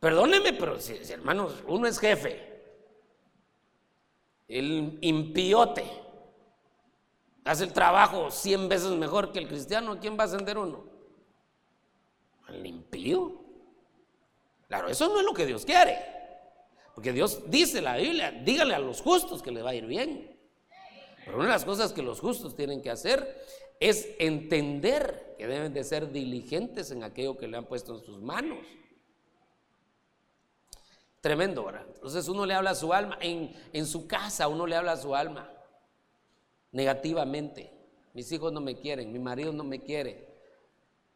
[0.00, 2.48] Perdóneme, pero si, hermanos, uno es jefe.
[4.46, 5.84] El impiote
[7.44, 9.98] hace el trabajo 100 veces mejor que el cristiano.
[10.00, 10.84] ¿Quién va a ascender uno?
[12.48, 13.37] El impío.
[14.68, 15.98] Claro, eso no es lo que Dios quiere.
[16.94, 20.36] Porque Dios dice la Biblia, dígale a los justos que le va a ir bien.
[21.24, 23.44] Pero una de las cosas que los justos tienen que hacer
[23.80, 28.20] es entender que deben de ser diligentes en aquello que le han puesto en sus
[28.20, 28.58] manos.
[31.20, 31.86] Tremendo, ¿verdad?
[31.94, 34.96] Entonces uno le habla a su alma, en, en su casa uno le habla a
[34.96, 35.50] su alma
[36.72, 37.72] negativamente.
[38.12, 40.28] Mis hijos no me quieren, mi marido no me quiere.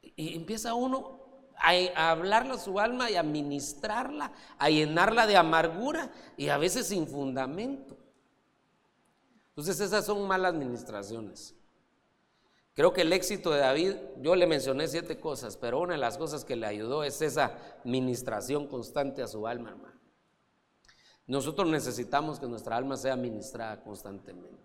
[0.01, 1.22] Y empieza uno
[1.63, 6.89] a, hablarle a su alma y a ministrarla, a llenarla de amargura y a veces
[6.89, 7.97] sin fundamento.
[9.51, 11.55] Entonces esas son malas administraciones.
[12.75, 16.17] Creo que el éxito de David, yo le mencioné siete cosas, pero una de las
[16.17, 20.01] cosas que le ayudó es esa ministración constante a su alma, hermano.
[21.27, 24.59] Nosotros necesitamos que nuestra alma sea ministrada constantemente.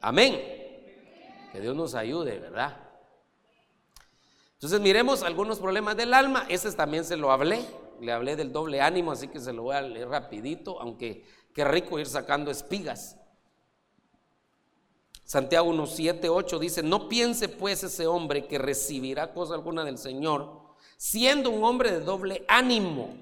[0.00, 0.34] Amén.
[1.52, 2.91] Que Dios nos ayude, ¿verdad?
[4.62, 6.46] Entonces miremos algunos problemas del alma.
[6.48, 7.66] Este también se lo hablé.
[8.00, 11.64] Le hablé del doble ánimo, así que se lo voy a leer rapidito, aunque qué
[11.64, 13.16] rico ir sacando espigas.
[15.24, 19.98] Santiago 1, 7, 8 dice, no piense pues ese hombre que recibirá cosa alguna del
[19.98, 23.16] Señor, siendo un hombre de doble ánimo.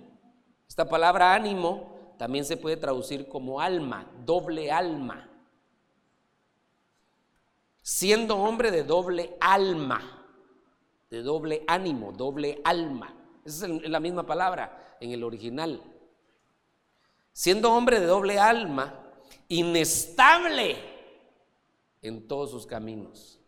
[0.68, 5.26] Esta palabra ánimo también se puede traducir como alma, doble alma.
[7.80, 10.19] Siendo hombre de doble alma
[11.10, 13.14] de doble ánimo, doble alma.
[13.44, 15.82] Esa es la misma palabra en el original.
[17.32, 19.12] Siendo hombre de doble alma,
[19.48, 20.76] inestable
[22.00, 23.38] en todos sus caminos.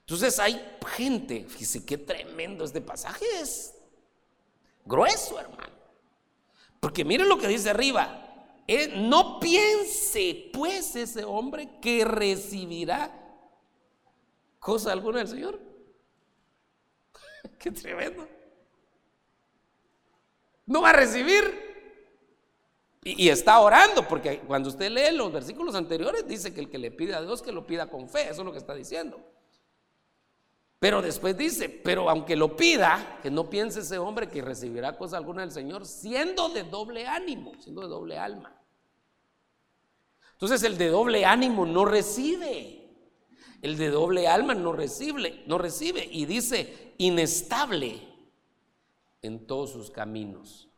[0.00, 3.74] Entonces hay gente, fíjese qué tremendo este pasaje es.
[4.84, 5.74] Grueso, hermano.
[6.80, 8.22] Porque miren lo que dice arriba.
[8.68, 13.12] Eh, no piense pues ese hombre que recibirá
[14.58, 15.65] cosa alguna del Señor.
[17.58, 18.26] Qué tremendo.
[20.66, 21.66] No va a recibir.
[23.04, 26.90] Y, está orando, porque cuando usted lee los versículos anteriores, dice que el que le
[26.90, 28.22] pide a Dios, que lo pida con fe.
[28.22, 29.20] Eso es lo que está diciendo.
[30.80, 35.16] Pero después dice, pero aunque lo pida, que no piense ese hombre que recibirá cosa
[35.16, 38.60] alguna del Señor, siendo de doble ánimo, siendo de doble alma.
[40.32, 42.85] Entonces el de doble ánimo no recibe.
[43.62, 48.02] El de doble alma no recibe, no recibe y dice inestable
[49.22, 50.68] en todos sus caminos.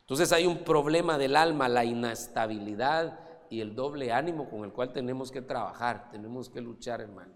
[0.00, 4.92] Entonces hay un problema del alma, la inestabilidad y el doble ánimo con el cual
[4.92, 7.34] tenemos que trabajar, tenemos que luchar, hermano.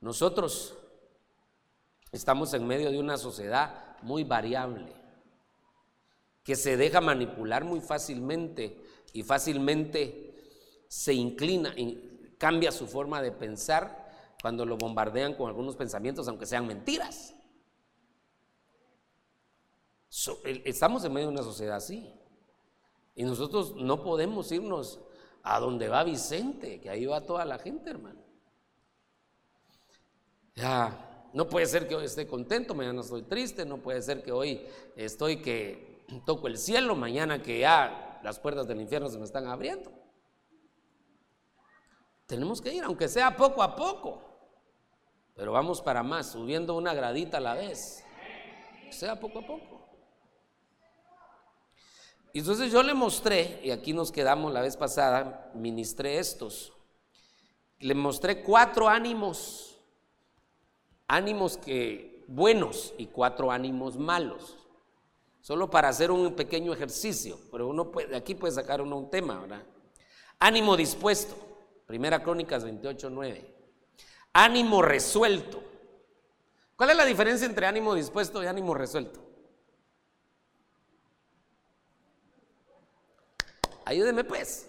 [0.00, 0.76] Nosotros
[2.12, 4.92] estamos en medio de una sociedad muy variable,
[6.44, 8.82] que se deja manipular muy fácilmente
[9.12, 10.34] y fácilmente
[10.88, 11.74] se inclina,
[12.38, 14.06] cambia su forma de pensar
[14.40, 17.34] cuando lo bombardean con algunos pensamientos, aunque sean mentiras.
[20.64, 22.12] estamos en medio de una sociedad así.
[23.14, 25.00] Y nosotros no podemos irnos
[25.42, 28.20] a donde va Vicente, que ahí va toda la gente, hermano.
[30.54, 34.32] Ya, no puede ser que hoy esté contento, mañana estoy triste, no puede ser que
[34.32, 34.66] hoy
[34.96, 39.46] estoy que toco el cielo, mañana que ya las puertas del infierno se me están
[39.46, 39.92] abriendo.
[42.26, 44.20] Tenemos que ir, aunque sea poco a poco,
[45.34, 48.04] pero vamos para más, subiendo una gradita a la vez,
[48.90, 49.88] sea poco a poco.
[52.32, 56.72] Y entonces yo le mostré, y aquí nos quedamos la vez pasada, ministré estos,
[57.78, 59.78] le mostré cuatro ánimos,
[61.06, 64.58] ánimos que buenos y cuatro ánimos malos,
[65.40, 69.40] solo para hacer un pequeño ejercicio, pero uno puede, aquí puede sacar uno un tema,
[69.40, 69.62] ¿verdad?
[70.40, 71.55] Ánimo dispuesto.
[71.86, 73.54] Primera Crónicas 28, 9.
[74.32, 75.62] Ánimo resuelto.
[76.76, 79.20] ¿Cuál es la diferencia entre ánimo dispuesto y ánimo resuelto?
[83.84, 84.68] Ayúdeme pues.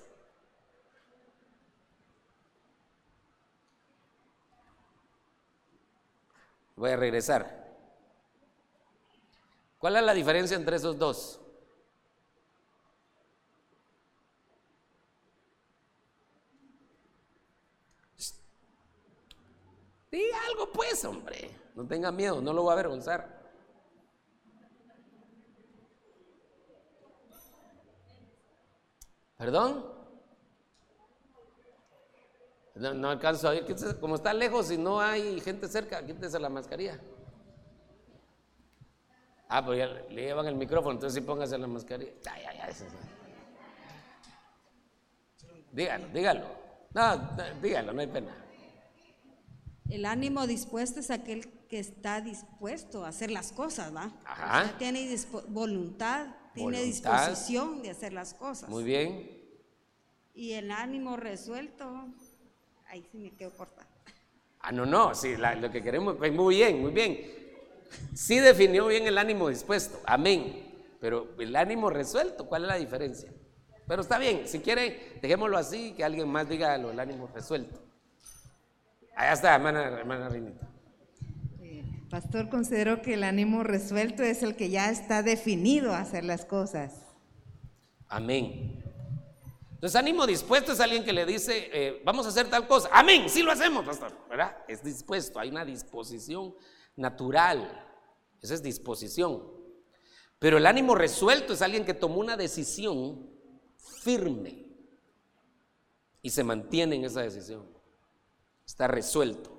[6.76, 7.68] Voy a regresar.
[9.80, 11.40] ¿Cuál es la diferencia entre esos dos?
[20.50, 21.50] Algo pues, hombre.
[21.76, 23.38] No tenga miedo, no lo voy a avergonzar.
[29.38, 29.86] ¿Perdón?
[32.76, 33.66] No, alcanzo a oír.
[34.00, 37.00] Como está lejos y no hay gente cerca, quítese la mascarilla.
[39.50, 42.12] Ah, pues ya le llevan el micrófono, entonces sí póngase la mascarilla.
[45.72, 46.46] Dígalo, dígalo.
[46.94, 47.18] No,
[47.62, 48.47] dígalo, no hay pena.
[49.90, 54.12] El ánimo dispuesto es aquel que está dispuesto a hacer las cosas, ¿va?
[54.26, 54.78] Ajá.
[54.78, 55.18] tiene
[55.48, 58.70] voluntad, tiene disposición de hacer las cosas.
[58.70, 59.30] Muy bien.
[60.34, 62.08] Y el ánimo resuelto,
[62.90, 63.88] ahí sí me quedo corta.
[64.60, 67.18] Ah, no, no, sí, lo que queremos, pues muy bien, muy bien.
[68.14, 70.66] Sí definió bien el ánimo dispuesto, amén.
[71.00, 73.32] Pero el ánimo resuelto, ¿cuál es la diferencia?
[73.88, 77.87] Pero está bien, si quiere, dejémoslo así, que alguien más diga lo, el ánimo resuelto.
[79.18, 80.70] Allá está, hermana, hermana Rinita.
[82.08, 86.46] Pastor, considero que el ánimo resuelto es el que ya está definido a hacer las
[86.46, 86.94] cosas.
[88.08, 88.84] Amén.
[89.72, 92.90] Entonces, ánimo dispuesto es alguien que le dice, eh, vamos a hacer tal cosa.
[92.94, 94.14] Amén, sí lo hacemos, pastor.
[94.30, 94.56] ¿Verdad?
[94.68, 96.56] Es dispuesto, hay una disposición
[96.96, 97.88] natural.
[98.40, 99.44] Esa es disposición.
[100.38, 103.32] Pero el ánimo resuelto es alguien que tomó una decisión
[104.04, 104.68] firme
[106.22, 107.77] y se mantiene en esa decisión
[108.68, 109.50] está resuelto.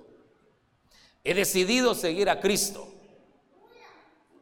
[1.23, 2.87] He decidido seguir a Cristo.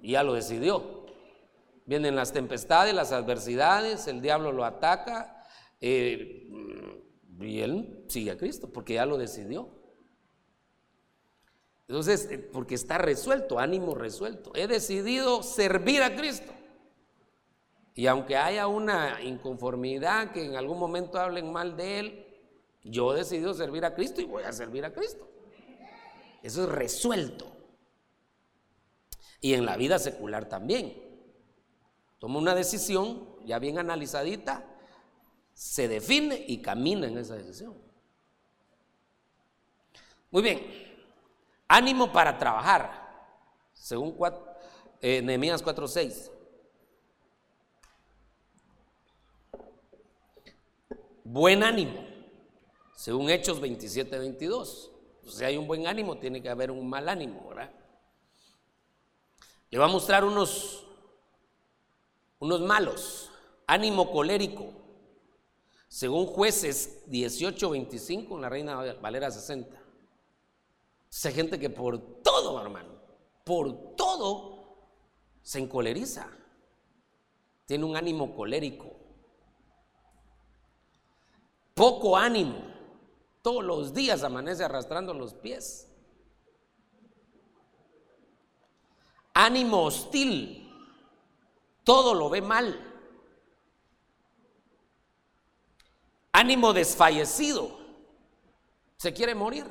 [0.01, 1.05] Y ya lo decidió.
[1.85, 5.43] Vienen las tempestades, las adversidades, el diablo lo ataca.
[5.79, 6.47] Eh,
[7.39, 9.69] y él sigue a Cristo porque ya lo decidió.
[11.87, 14.51] Entonces, eh, porque está resuelto, ánimo resuelto.
[14.53, 16.51] He decidido servir a Cristo.
[17.95, 22.26] Y aunque haya una inconformidad, que en algún momento hablen mal de Él,
[22.89, 25.27] yo he decidido servir a Cristo y voy a servir a Cristo.
[26.41, 27.51] Eso es resuelto.
[29.41, 31.03] Y en la vida secular también.
[32.19, 34.65] Toma una decisión ya bien analizadita,
[35.53, 37.75] se define y camina en esa decisión.
[40.31, 40.61] Muy bien.
[41.67, 43.07] Ánimo para trabajar.
[43.73, 44.17] Según
[45.01, 46.31] eh, Nehemías 4:6.
[51.23, 52.06] Buen ánimo
[52.97, 54.91] según Hechos 27, 22.
[55.27, 57.71] Si hay un buen ánimo, tiene que haber un mal ánimo, ¿verdad?
[59.69, 60.83] Le va a mostrar unos,
[62.39, 63.29] unos malos.
[63.67, 64.73] Ánimo colérico.
[65.87, 69.79] Según jueces 18, 25, en la Reina Valera 60.
[71.23, 72.99] Hay gente que por todo, hermano,
[73.43, 74.75] por todo
[75.43, 76.27] se encoleriza.
[77.67, 78.91] Tiene un ánimo colérico.
[81.75, 82.66] Poco ánimo
[83.47, 85.87] todos los días amanece arrastrando los pies.
[89.33, 90.69] Ánimo hostil,
[91.85, 92.77] todo lo ve mal.
[96.33, 97.79] Ánimo desfallecido,
[98.97, 99.65] se quiere morir.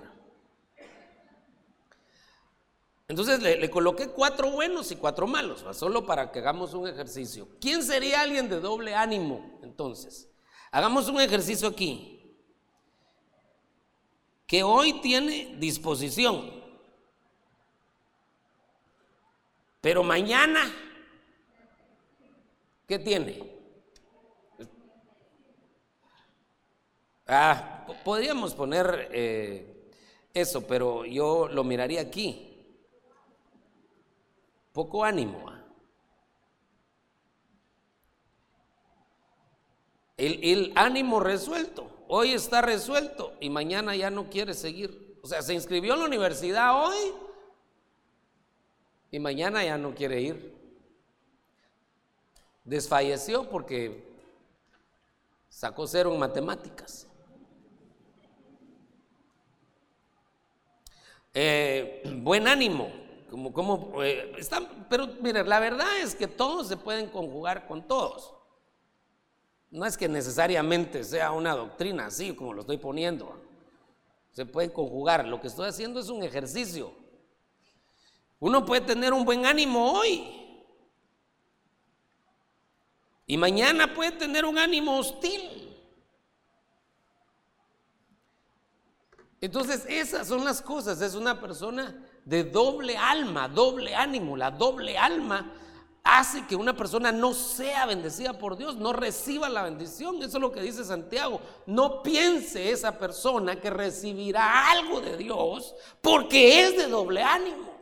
[3.09, 7.47] Entonces le, coloqué cuatro buenos y cuatro malos, solo para que hagamos un ejercicio.
[7.61, 10.31] ¿Quién sería alguien de doble ánimo entonces?
[10.71, 12.16] Hagamos un ejercicio aquí.
[14.47, 16.51] Que hoy tiene disposición,
[19.81, 20.73] pero mañana,
[22.87, 23.57] ¿qué tiene?
[27.27, 29.91] Ah, podríamos poner eh,
[30.33, 32.53] eso, pero yo lo miraría aquí.
[34.73, 35.49] Poco ánimo.
[35.49, 35.65] ¿ah?
[40.17, 41.96] El, el, ánimo resuelto.
[42.09, 45.19] Hoy está resuelto y mañana ya no quiere seguir.
[45.23, 47.13] O sea, se inscribió en la universidad hoy
[49.11, 50.55] y mañana ya no quiere ir.
[52.65, 54.05] Desfalleció porque
[55.49, 57.09] sacó cero en matemáticas.
[61.35, 62.91] Eh, buen ánimo,
[63.29, 64.33] como, como eh,
[64.89, 68.36] pero mire, la verdad es que todos se pueden conjugar con todos.
[69.71, 73.43] No es que necesariamente sea una doctrina así como lo estoy poniendo.
[74.33, 75.27] Se pueden conjugar.
[75.27, 76.93] Lo que estoy haciendo es un ejercicio.
[78.39, 80.25] Uno puede tener un buen ánimo hoy.
[83.27, 85.75] Y mañana puede tener un ánimo hostil.
[89.41, 91.01] Entonces, esas son las cosas.
[91.01, 94.37] Es una persona de doble alma, doble ánimo.
[94.37, 95.53] La doble alma
[96.07, 100.17] hace que una persona no sea bendecida por Dios, no reciba la bendición.
[100.23, 101.41] Eso es lo que dice Santiago.
[101.67, 107.77] No piense esa persona que recibirá algo de Dios porque es de doble ánimo.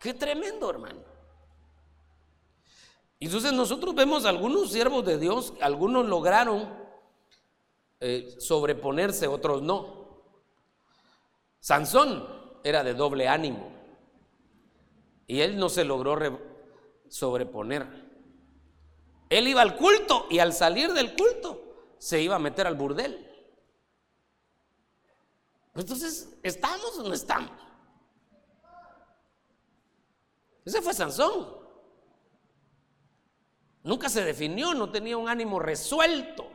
[0.00, 1.00] Qué tremendo, hermano.
[3.20, 6.74] Entonces nosotros vemos algunos siervos de Dios, algunos lograron
[8.00, 10.24] eh, sobreponerse, otros no.
[11.60, 12.26] Sansón
[12.64, 13.69] era de doble ánimo
[15.30, 16.18] y él no se logró
[17.08, 17.86] sobreponer.
[19.28, 23.30] Él iba al culto y al salir del culto se iba a meter al burdel.
[25.76, 27.52] Entonces, ¿estamos o no estamos?
[30.64, 31.60] Ese fue Sansón.
[33.84, 36.50] Nunca se definió, no tenía un ánimo resuelto.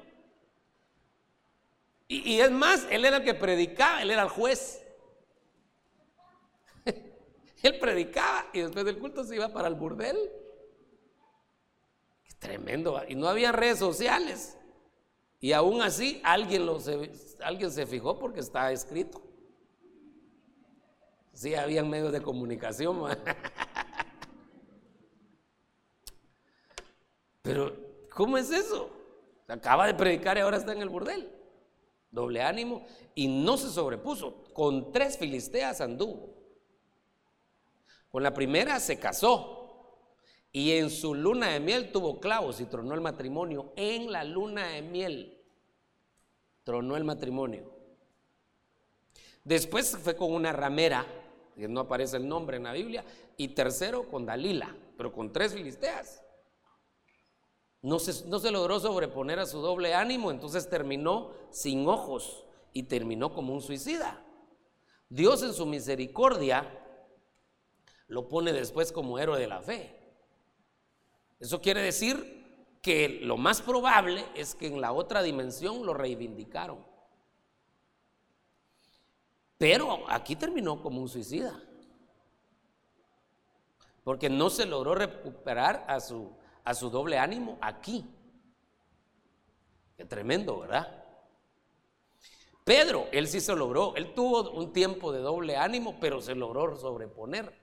[2.09, 4.84] Y, es más, él era el que predicaba, él era el juez.
[7.67, 10.17] Él predicaba y después del culto se iba para el burdel.
[12.23, 13.01] Qué tremendo.
[13.07, 14.57] Y no había redes sociales.
[15.39, 17.11] Y aún así alguien, lo se,
[17.41, 19.21] alguien se fijó porque está escrito.
[21.33, 23.03] Sí, había medios de comunicación.
[27.41, 27.75] Pero,
[28.11, 28.89] ¿cómo es eso?
[29.47, 31.29] Acaba de predicar y ahora está en el burdel
[32.15, 34.45] doble ánimo, y no se sobrepuso.
[34.53, 36.33] Con tres filisteas anduvo.
[38.15, 40.07] Con la primera se casó
[40.49, 43.73] y en su luna de miel tuvo clavos y tronó el matrimonio.
[43.75, 45.43] En la luna de miel
[46.63, 47.69] tronó el matrimonio.
[49.43, 51.05] Después fue con una ramera,
[51.57, 53.03] que no aparece el nombre en la Biblia,
[53.35, 56.23] y tercero con Dalila, pero con tres filisteas.
[57.81, 63.53] No se, logró sobreponer a su doble ánimo, entonces terminó sin ojos y terminó como
[63.53, 64.23] un suicida.
[65.09, 66.84] Dios en su misericordia
[68.07, 69.95] lo pone después como héroe de la fe.
[71.39, 76.85] Eso quiere decir que lo más probable es que en la otra dimensión lo reivindicaron.
[79.57, 81.59] Pero aquí terminó como un suicida.
[84.03, 86.31] Porque no se logró recuperar a su
[86.65, 88.03] a su doble ánimo aquí.
[89.95, 91.03] Qué tremendo, ¿verdad?
[92.65, 96.75] Pedro, él sí se logró, él tuvo un tiempo de doble ánimo, pero se logró
[96.75, 97.53] sobreponer.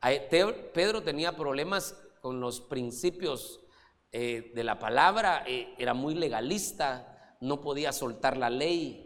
[0.00, 3.60] Pedro tenía problemas con los principios
[4.12, 9.04] eh, de la palabra, eh, era muy legalista, no podía soltar la ley.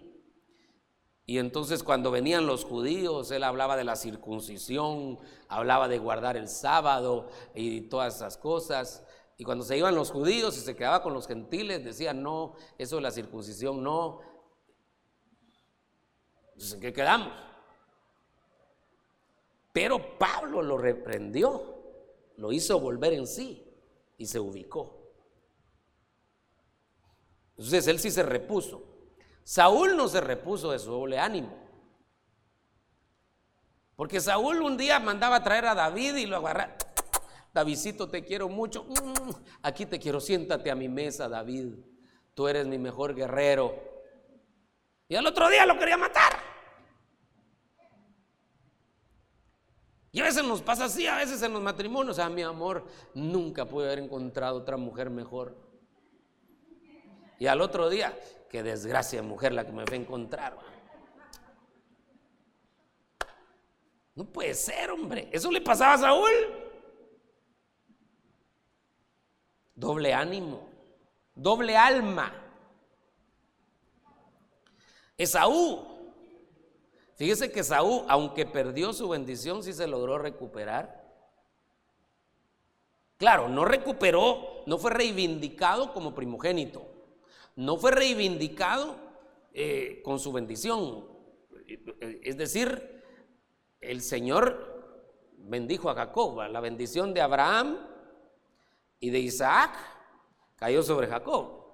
[1.25, 5.19] Y entonces cuando venían los judíos, él hablaba de la circuncisión,
[5.49, 9.05] hablaba de guardar el sábado y todas esas cosas.
[9.39, 12.97] Y cuando se iban los judíos y se quedaba con los gentiles, decían, no, eso
[12.97, 14.21] de la circuncisión no.
[16.53, 17.33] Entonces, ¿en qué quedamos?
[19.73, 21.83] Pero Pablo lo reprendió,
[22.37, 23.67] lo hizo volver en sí
[24.19, 25.03] y se ubicó.
[27.57, 28.83] Entonces él sí se repuso.
[29.45, 31.59] Saúl no se repuso de su doble ánimo.
[33.97, 36.77] Porque Saúl un día mandaba a traer a David y lo agarraba.
[37.53, 38.85] Davidcito, te quiero mucho.
[38.85, 39.31] Mm,
[39.63, 41.75] aquí te quiero, siéntate a mi mesa, David.
[42.35, 43.75] Tú eres mi mejor guerrero.
[45.09, 46.32] Y al otro día lo quería matar.
[50.15, 53.65] Y a veces nos pasa así, a veces en los matrimonios, a mi amor, nunca
[53.65, 55.57] pude haber encontrado otra mujer mejor.
[57.39, 58.17] Y al otro día,
[58.51, 60.59] qué desgracia mujer la que me fue a encontrar.
[64.15, 65.31] No puede ser, hombre.
[65.33, 66.31] Eso le pasaba a Saúl.
[69.75, 70.69] Doble ánimo,
[71.35, 72.33] doble alma.
[75.17, 75.92] Esaú.
[77.15, 81.03] Fíjese que Esaú, aunque perdió su bendición, sí se logró recuperar.
[83.19, 86.85] Claro, no recuperó, no fue reivindicado como primogénito,
[87.55, 88.97] no fue reivindicado
[89.53, 91.07] eh, con su bendición.
[92.23, 93.05] Es decir,
[93.81, 94.73] el Señor
[95.39, 97.79] bendijo a Jacob, la bendición de Abraham
[98.99, 99.77] y de Isaac
[100.57, 101.65] cayó sobre Jacob,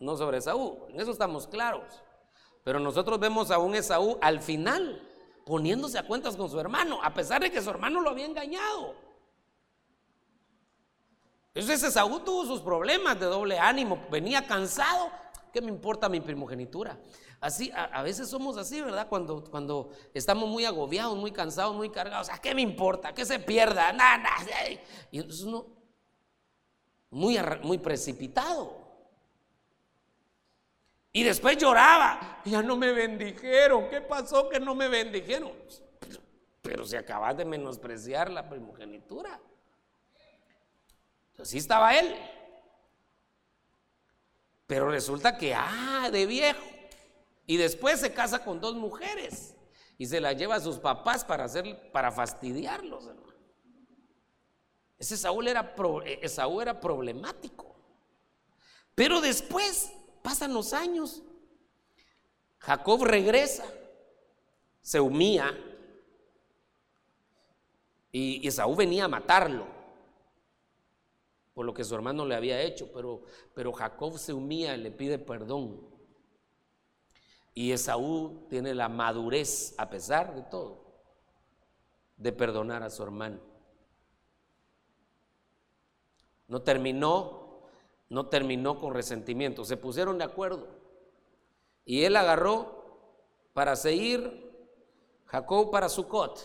[0.00, 0.86] no sobre Esaú.
[0.88, 2.02] En eso estamos claros.
[2.68, 5.02] Pero nosotros vemos a un Esaú al final
[5.46, 8.94] poniéndose a cuentas con su hermano, a pesar de que su hermano lo había engañado.
[11.54, 15.10] Entonces Esaú tuvo sus problemas de doble ánimo, venía cansado.
[15.50, 17.00] ¿Qué me importa mi primogenitura?
[17.40, 19.08] Así, a, veces somos así, ¿verdad?
[19.08, 22.28] Cuando, cuando estamos muy agobiados, muy cansados, muy cargados.
[22.28, 23.14] ¿A qué me importa?
[23.14, 23.94] ¿Qué se pierda?
[23.94, 24.28] Nada.
[25.10, 25.68] Y entonces uno,
[27.08, 28.77] muy, muy precipitado.
[31.12, 32.40] Y después lloraba.
[32.44, 33.88] Ya no me bendijeron.
[33.88, 35.52] ¿Qué pasó que no me bendijeron?
[36.62, 39.40] Pero, se acaba de menospreciar la primogenitura.
[41.38, 42.14] Así estaba él.
[44.66, 46.60] Pero resulta que, ah, de viejo.
[47.46, 49.54] Y después se casa con dos mujeres
[49.96, 53.28] y se la lleva a sus papás para, hacer, para fastidiarlos, hermano.
[54.98, 57.74] Ese Saúl era, eh, Saúl era problemático.
[58.94, 59.92] Pero después,
[60.28, 61.22] pasan los años,
[62.58, 63.64] Jacob regresa,
[64.82, 65.58] se humía
[68.12, 69.66] y Esaú venía a matarlo
[71.54, 73.22] por lo que su hermano le había hecho, pero,
[73.54, 75.80] pero Jacob se humilla y le pide perdón.
[77.54, 80.84] Y Esaú tiene la madurez, a pesar de todo,
[82.18, 83.40] de perdonar a su hermano.
[86.48, 87.47] No terminó,
[88.08, 90.66] no terminó con resentimiento, se pusieron de acuerdo.
[91.84, 92.84] Y él agarró
[93.52, 94.48] para seguir
[95.26, 96.40] Jacob para Sucot,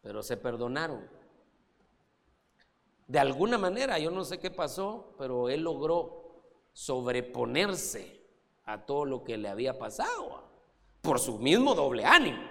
[0.00, 1.08] pero se perdonaron.
[3.06, 6.42] De alguna manera, yo no sé qué pasó, pero él logró
[6.72, 8.22] sobreponerse
[8.64, 10.42] a todo lo que le había pasado
[11.02, 12.42] por su mismo doble ánimo.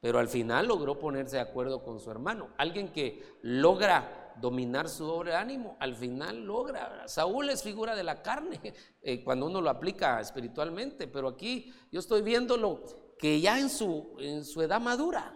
[0.00, 2.50] Pero al final logró ponerse de acuerdo con su hermano.
[2.56, 7.06] Alguien que logra dominar su doble ánimo, al final logra.
[7.08, 8.60] Saúl es figura de la carne
[9.02, 12.84] eh, cuando uno lo aplica espiritualmente, pero aquí yo estoy viéndolo
[13.18, 15.34] que ya en su, en su edad madura,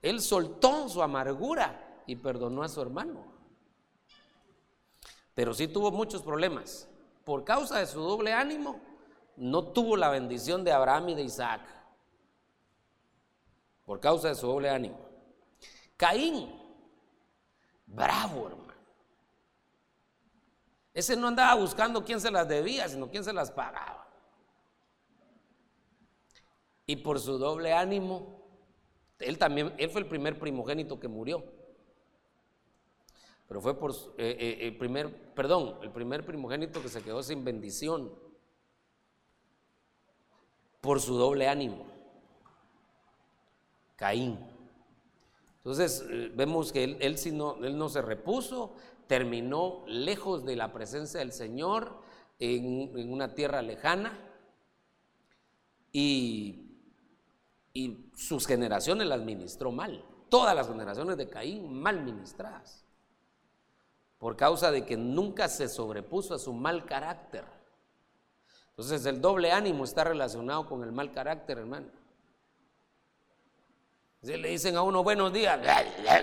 [0.00, 3.24] él soltó su amargura y perdonó a su hermano.
[5.34, 6.88] Pero sí tuvo muchos problemas.
[7.24, 8.80] Por causa de su doble ánimo,
[9.36, 11.62] no tuvo la bendición de Abraham y de Isaac.
[13.84, 14.98] Por causa de su doble ánimo.
[15.96, 16.63] Caín,
[17.86, 18.64] bravo hermano.
[20.94, 24.06] Ese no andaba buscando quién se las debía, sino quién se las pagaba.
[26.86, 28.42] Y por su doble ánimo,
[29.18, 31.44] él también, él fue el primer primogénito que murió.
[33.48, 37.44] Pero fue por eh, eh, el primer, perdón, el primer primogénito que se quedó sin
[37.44, 38.12] bendición.
[40.80, 41.86] Por su doble ánimo.
[43.96, 44.53] Caín.
[45.64, 48.74] Entonces eh, vemos que él, no, se repuso,
[49.06, 52.00] terminó lejos de la presencia del Señor
[52.38, 54.18] en, en una tierra lejana
[55.92, 56.64] y
[57.74, 60.04] y sus generaciones las ministró mal.
[60.28, 62.84] Todas las generaciones de Caín mal ministradas.
[64.18, 67.44] Por causa de que nunca se sobrepuso a su mal carácter.
[68.70, 71.88] Entonces el doble ánimo está relacionado con el mal carácter, hermano.
[74.24, 75.60] Si le dicen a uno buenos días,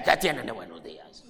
[0.03, 1.23] ¿qué tienen de buenos días?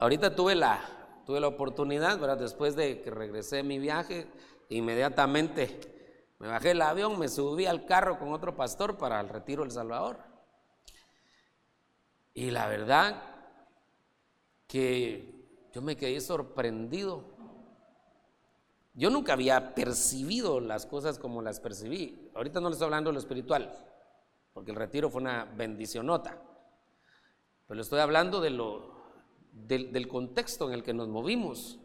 [0.00, 0.80] Ahorita tuve la,
[1.24, 2.38] tuve la oportunidad, ¿verdad?
[2.38, 4.26] después de que regresé de mi viaje,
[4.68, 9.62] inmediatamente me bajé el avión, me subí al carro con otro pastor para el retiro
[9.62, 10.18] del Salvador.
[12.34, 13.22] Y la verdad
[14.66, 17.37] que yo me quedé sorprendido.
[18.98, 22.32] Yo nunca había percibido las cosas como las percibí.
[22.34, 23.72] Ahorita no les estoy hablando de lo espiritual,
[24.52, 26.42] porque el retiro fue una bendicionota.
[27.68, 28.92] Pero estoy hablando de lo
[29.52, 31.78] del, contexto en el que nos movimos.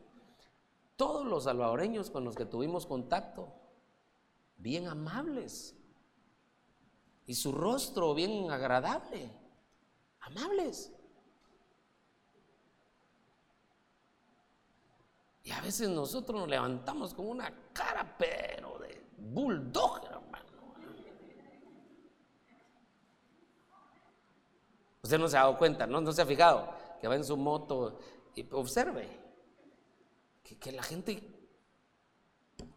[0.95, 3.53] Todos los salvadoreños con los que tuvimos contacto,
[4.57, 5.78] bien amables.
[7.28, 9.32] Y su rostro bien agradable,
[10.20, 10.91] amables.
[15.44, 20.44] Y a veces nosotros nos levantamos con una cara, pero de bulldog, hermano.
[25.02, 26.00] Usted no se ha dado cuenta, ¿no?
[26.00, 28.00] No se ha fijado que va en su moto
[28.36, 29.20] y observe
[30.41, 31.22] que, la gente,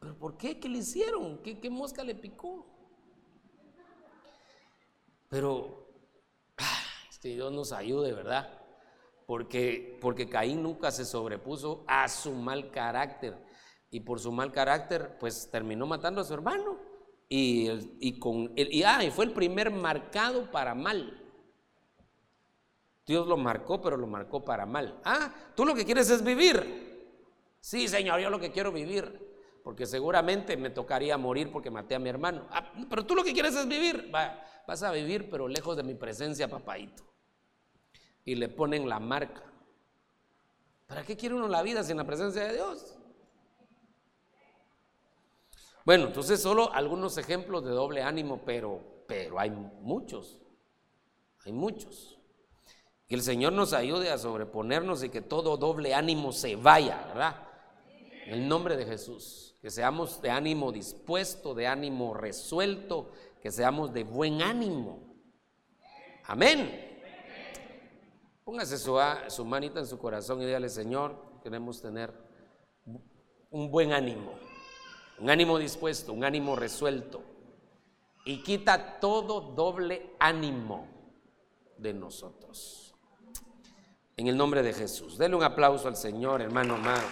[0.01, 0.59] ¿pero por qué?
[0.59, 1.39] ¿Qué le hicieron?
[1.39, 2.67] ¿Qué, mosca le picó?
[5.29, 5.87] Pero,
[7.09, 8.66] este Dios nos ayude, ¿verdad?
[9.27, 13.37] Porque, porque Caín nunca se sobrepuso a su mal carácter.
[13.91, 16.79] Y por su mal carácter, pues terminó matando a su hermano.
[17.29, 17.69] Y,
[18.01, 21.23] y con, y, ah, fue el primer marcado para mal.
[23.05, 25.01] Dios lo marcó, pero lo marcó para mal.
[25.05, 26.87] Ah, tú lo que quieres es vivir.
[27.61, 29.25] Sí, Señor, yo lo que quiero vivir.
[29.65, 32.47] Porque seguramente me tocaría morir porque maté a mi hermano.
[32.51, 34.09] Ah, pero tú lo que quieres es vivir.
[34.13, 37.16] vas a vivir, pero lejos de mi presencia, papadito.
[38.27, 39.43] Y le ponen la marca.
[40.87, 42.99] ¿Para qué quiere uno la vida sin la presencia de Dios?
[45.87, 50.41] Bueno, entonces solo algunos ejemplos de doble ánimo, pero, pero hay muchos.
[51.45, 52.19] Hay muchos.
[53.07, 57.37] Que el Señor nos ayude a sobreponernos y que todo doble ánimo se vaya, ¿verdad?
[58.27, 59.57] En el nombre de Jesús.
[59.63, 65.15] Que seamos de ánimo dispuesto, de ánimo resuelto, que seamos de buen ánimo.
[66.25, 66.86] Amén.
[68.47, 72.15] Póngase su, manita en su corazón y dígale, Señor, queremos tener
[73.51, 74.35] un buen ánimo,
[75.19, 77.25] un ánimo dispuesto, un ánimo resuelto.
[78.25, 80.87] Y quita todo doble ánimo
[81.77, 82.95] de nosotros.
[84.17, 85.19] En el nombre de Jesús.
[85.19, 87.03] Denle un aplauso al Señor, hermano amado.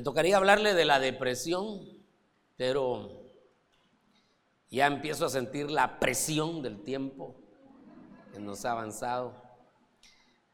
[0.00, 1.86] Me tocaría hablarle de la depresión,
[2.56, 3.20] pero
[4.70, 7.36] ya empiezo a sentir la presión del tiempo
[8.32, 9.34] que nos ha avanzado.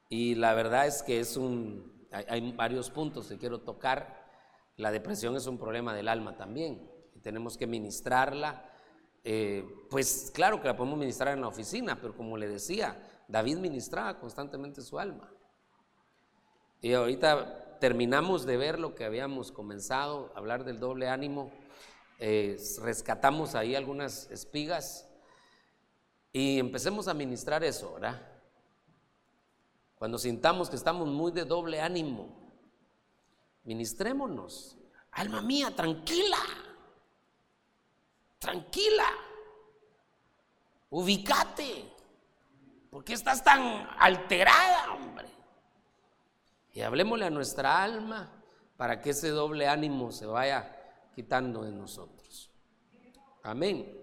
[0.09, 4.29] Y la verdad es que es un, hay, varios puntos que quiero tocar.
[4.79, 8.69] La depresión es un problema del alma también y tenemos que ministrarla.
[9.23, 13.59] Eh, pues claro que la podemos ministrar en la oficina, pero como le decía, David
[13.59, 15.33] ministraba constantemente su alma.
[16.81, 21.51] Y ahorita terminamos de ver lo que habíamos comenzado, hablar del doble ánimo.
[22.19, 25.09] Eh, rescatamos ahí algunas espigas
[26.33, 28.21] y empecemos a ministrar eso, ¿verdad?
[29.97, 32.29] Cuando sintamos que estamos muy de doble ánimo,
[33.65, 34.77] ministrémonos.
[35.13, 36.39] Alma mía, tranquila,
[38.39, 39.07] tranquila,
[40.91, 41.93] ubicate.
[42.91, 45.36] ¿Por qué estás tan alterada, hombre?
[46.77, 48.31] Y hablemosle a nuestra alma
[48.77, 50.77] para que ese doble ánimo se vaya
[51.15, 52.51] quitando de nosotros.
[53.43, 53.99] Amén.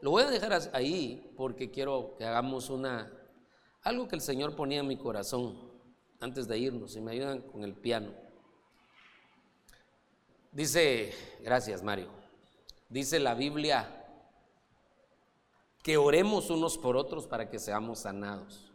[0.00, 3.12] Lo voy a dejar ahí porque quiero que hagamos una
[3.84, 5.56] algo que el Señor ponía en mi corazón
[6.18, 8.12] antes de irnos y me ayudan con el piano.
[10.50, 12.08] Dice, gracias Mario,
[12.88, 14.04] dice la Biblia
[15.80, 18.71] que oremos unos por otros para que seamos sanados.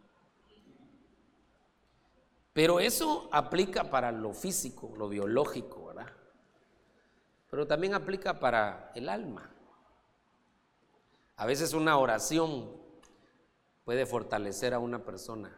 [2.58, 6.12] Pero eso aplica para lo físico, lo biológico, ¿verdad?
[7.48, 9.48] Pero también aplica para el alma.
[11.36, 12.68] A veces una oración
[13.84, 15.56] puede fortalecer a una persona.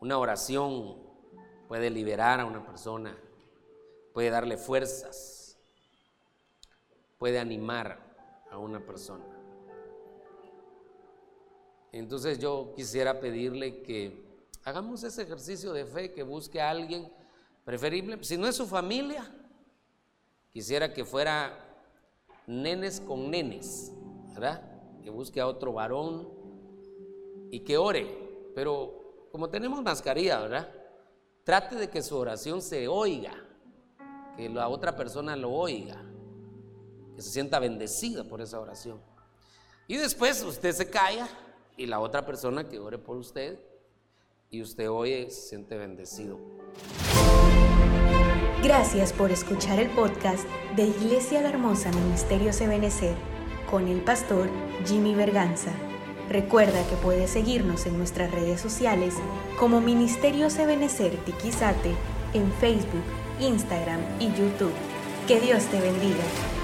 [0.00, 0.96] Una oración
[1.68, 3.16] puede liberar a una persona
[4.12, 5.56] puede darle fuerzas,
[7.18, 8.00] puede animar
[8.50, 9.24] a una persona.
[11.92, 14.31] Entonces yo quisiera pedirle que
[14.64, 17.10] hagamos ese ejercicio de fe, que busque a alguien
[17.64, 19.28] preferible, si no es su familia,
[20.50, 21.58] quisiera que fuera
[22.46, 23.92] nenes con nenes,
[24.34, 24.62] ¿verdad?
[25.02, 26.28] Que busque a otro varón
[27.50, 28.06] y que ore,
[28.54, 30.72] pero como tenemos mascarilla, ¿verdad?
[31.44, 33.34] Trate de que su oración se oiga
[34.36, 36.02] que la otra persona lo oiga,
[37.14, 39.00] que se sienta bendecida por esa oración.
[39.86, 41.28] Y después usted se calla
[41.76, 43.58] y la otra persona que ore por usted
[44.52, 46.38] y usted oye se siente bendecido.
[48.62, 50.46] Gracias por escuchar el podcast
[50.76, 53.16] de Iglesia La Hermosa Ministerio Ebenecer
[53.68, 54.48] con el pastor
[54.86, 55.72] Jimmy Berganza.
[56.28, 59.14] Recuerda que puedes seguirnos en nuestras redes sociales
[59.58, 61.94] como Ministerio Ebenecer Tiquizate
[62.34, 63.02] en Facebook,
[63.40, 64.72] Instagram y YouTube.
[65.26, 66.61] Que Dios te bendiga.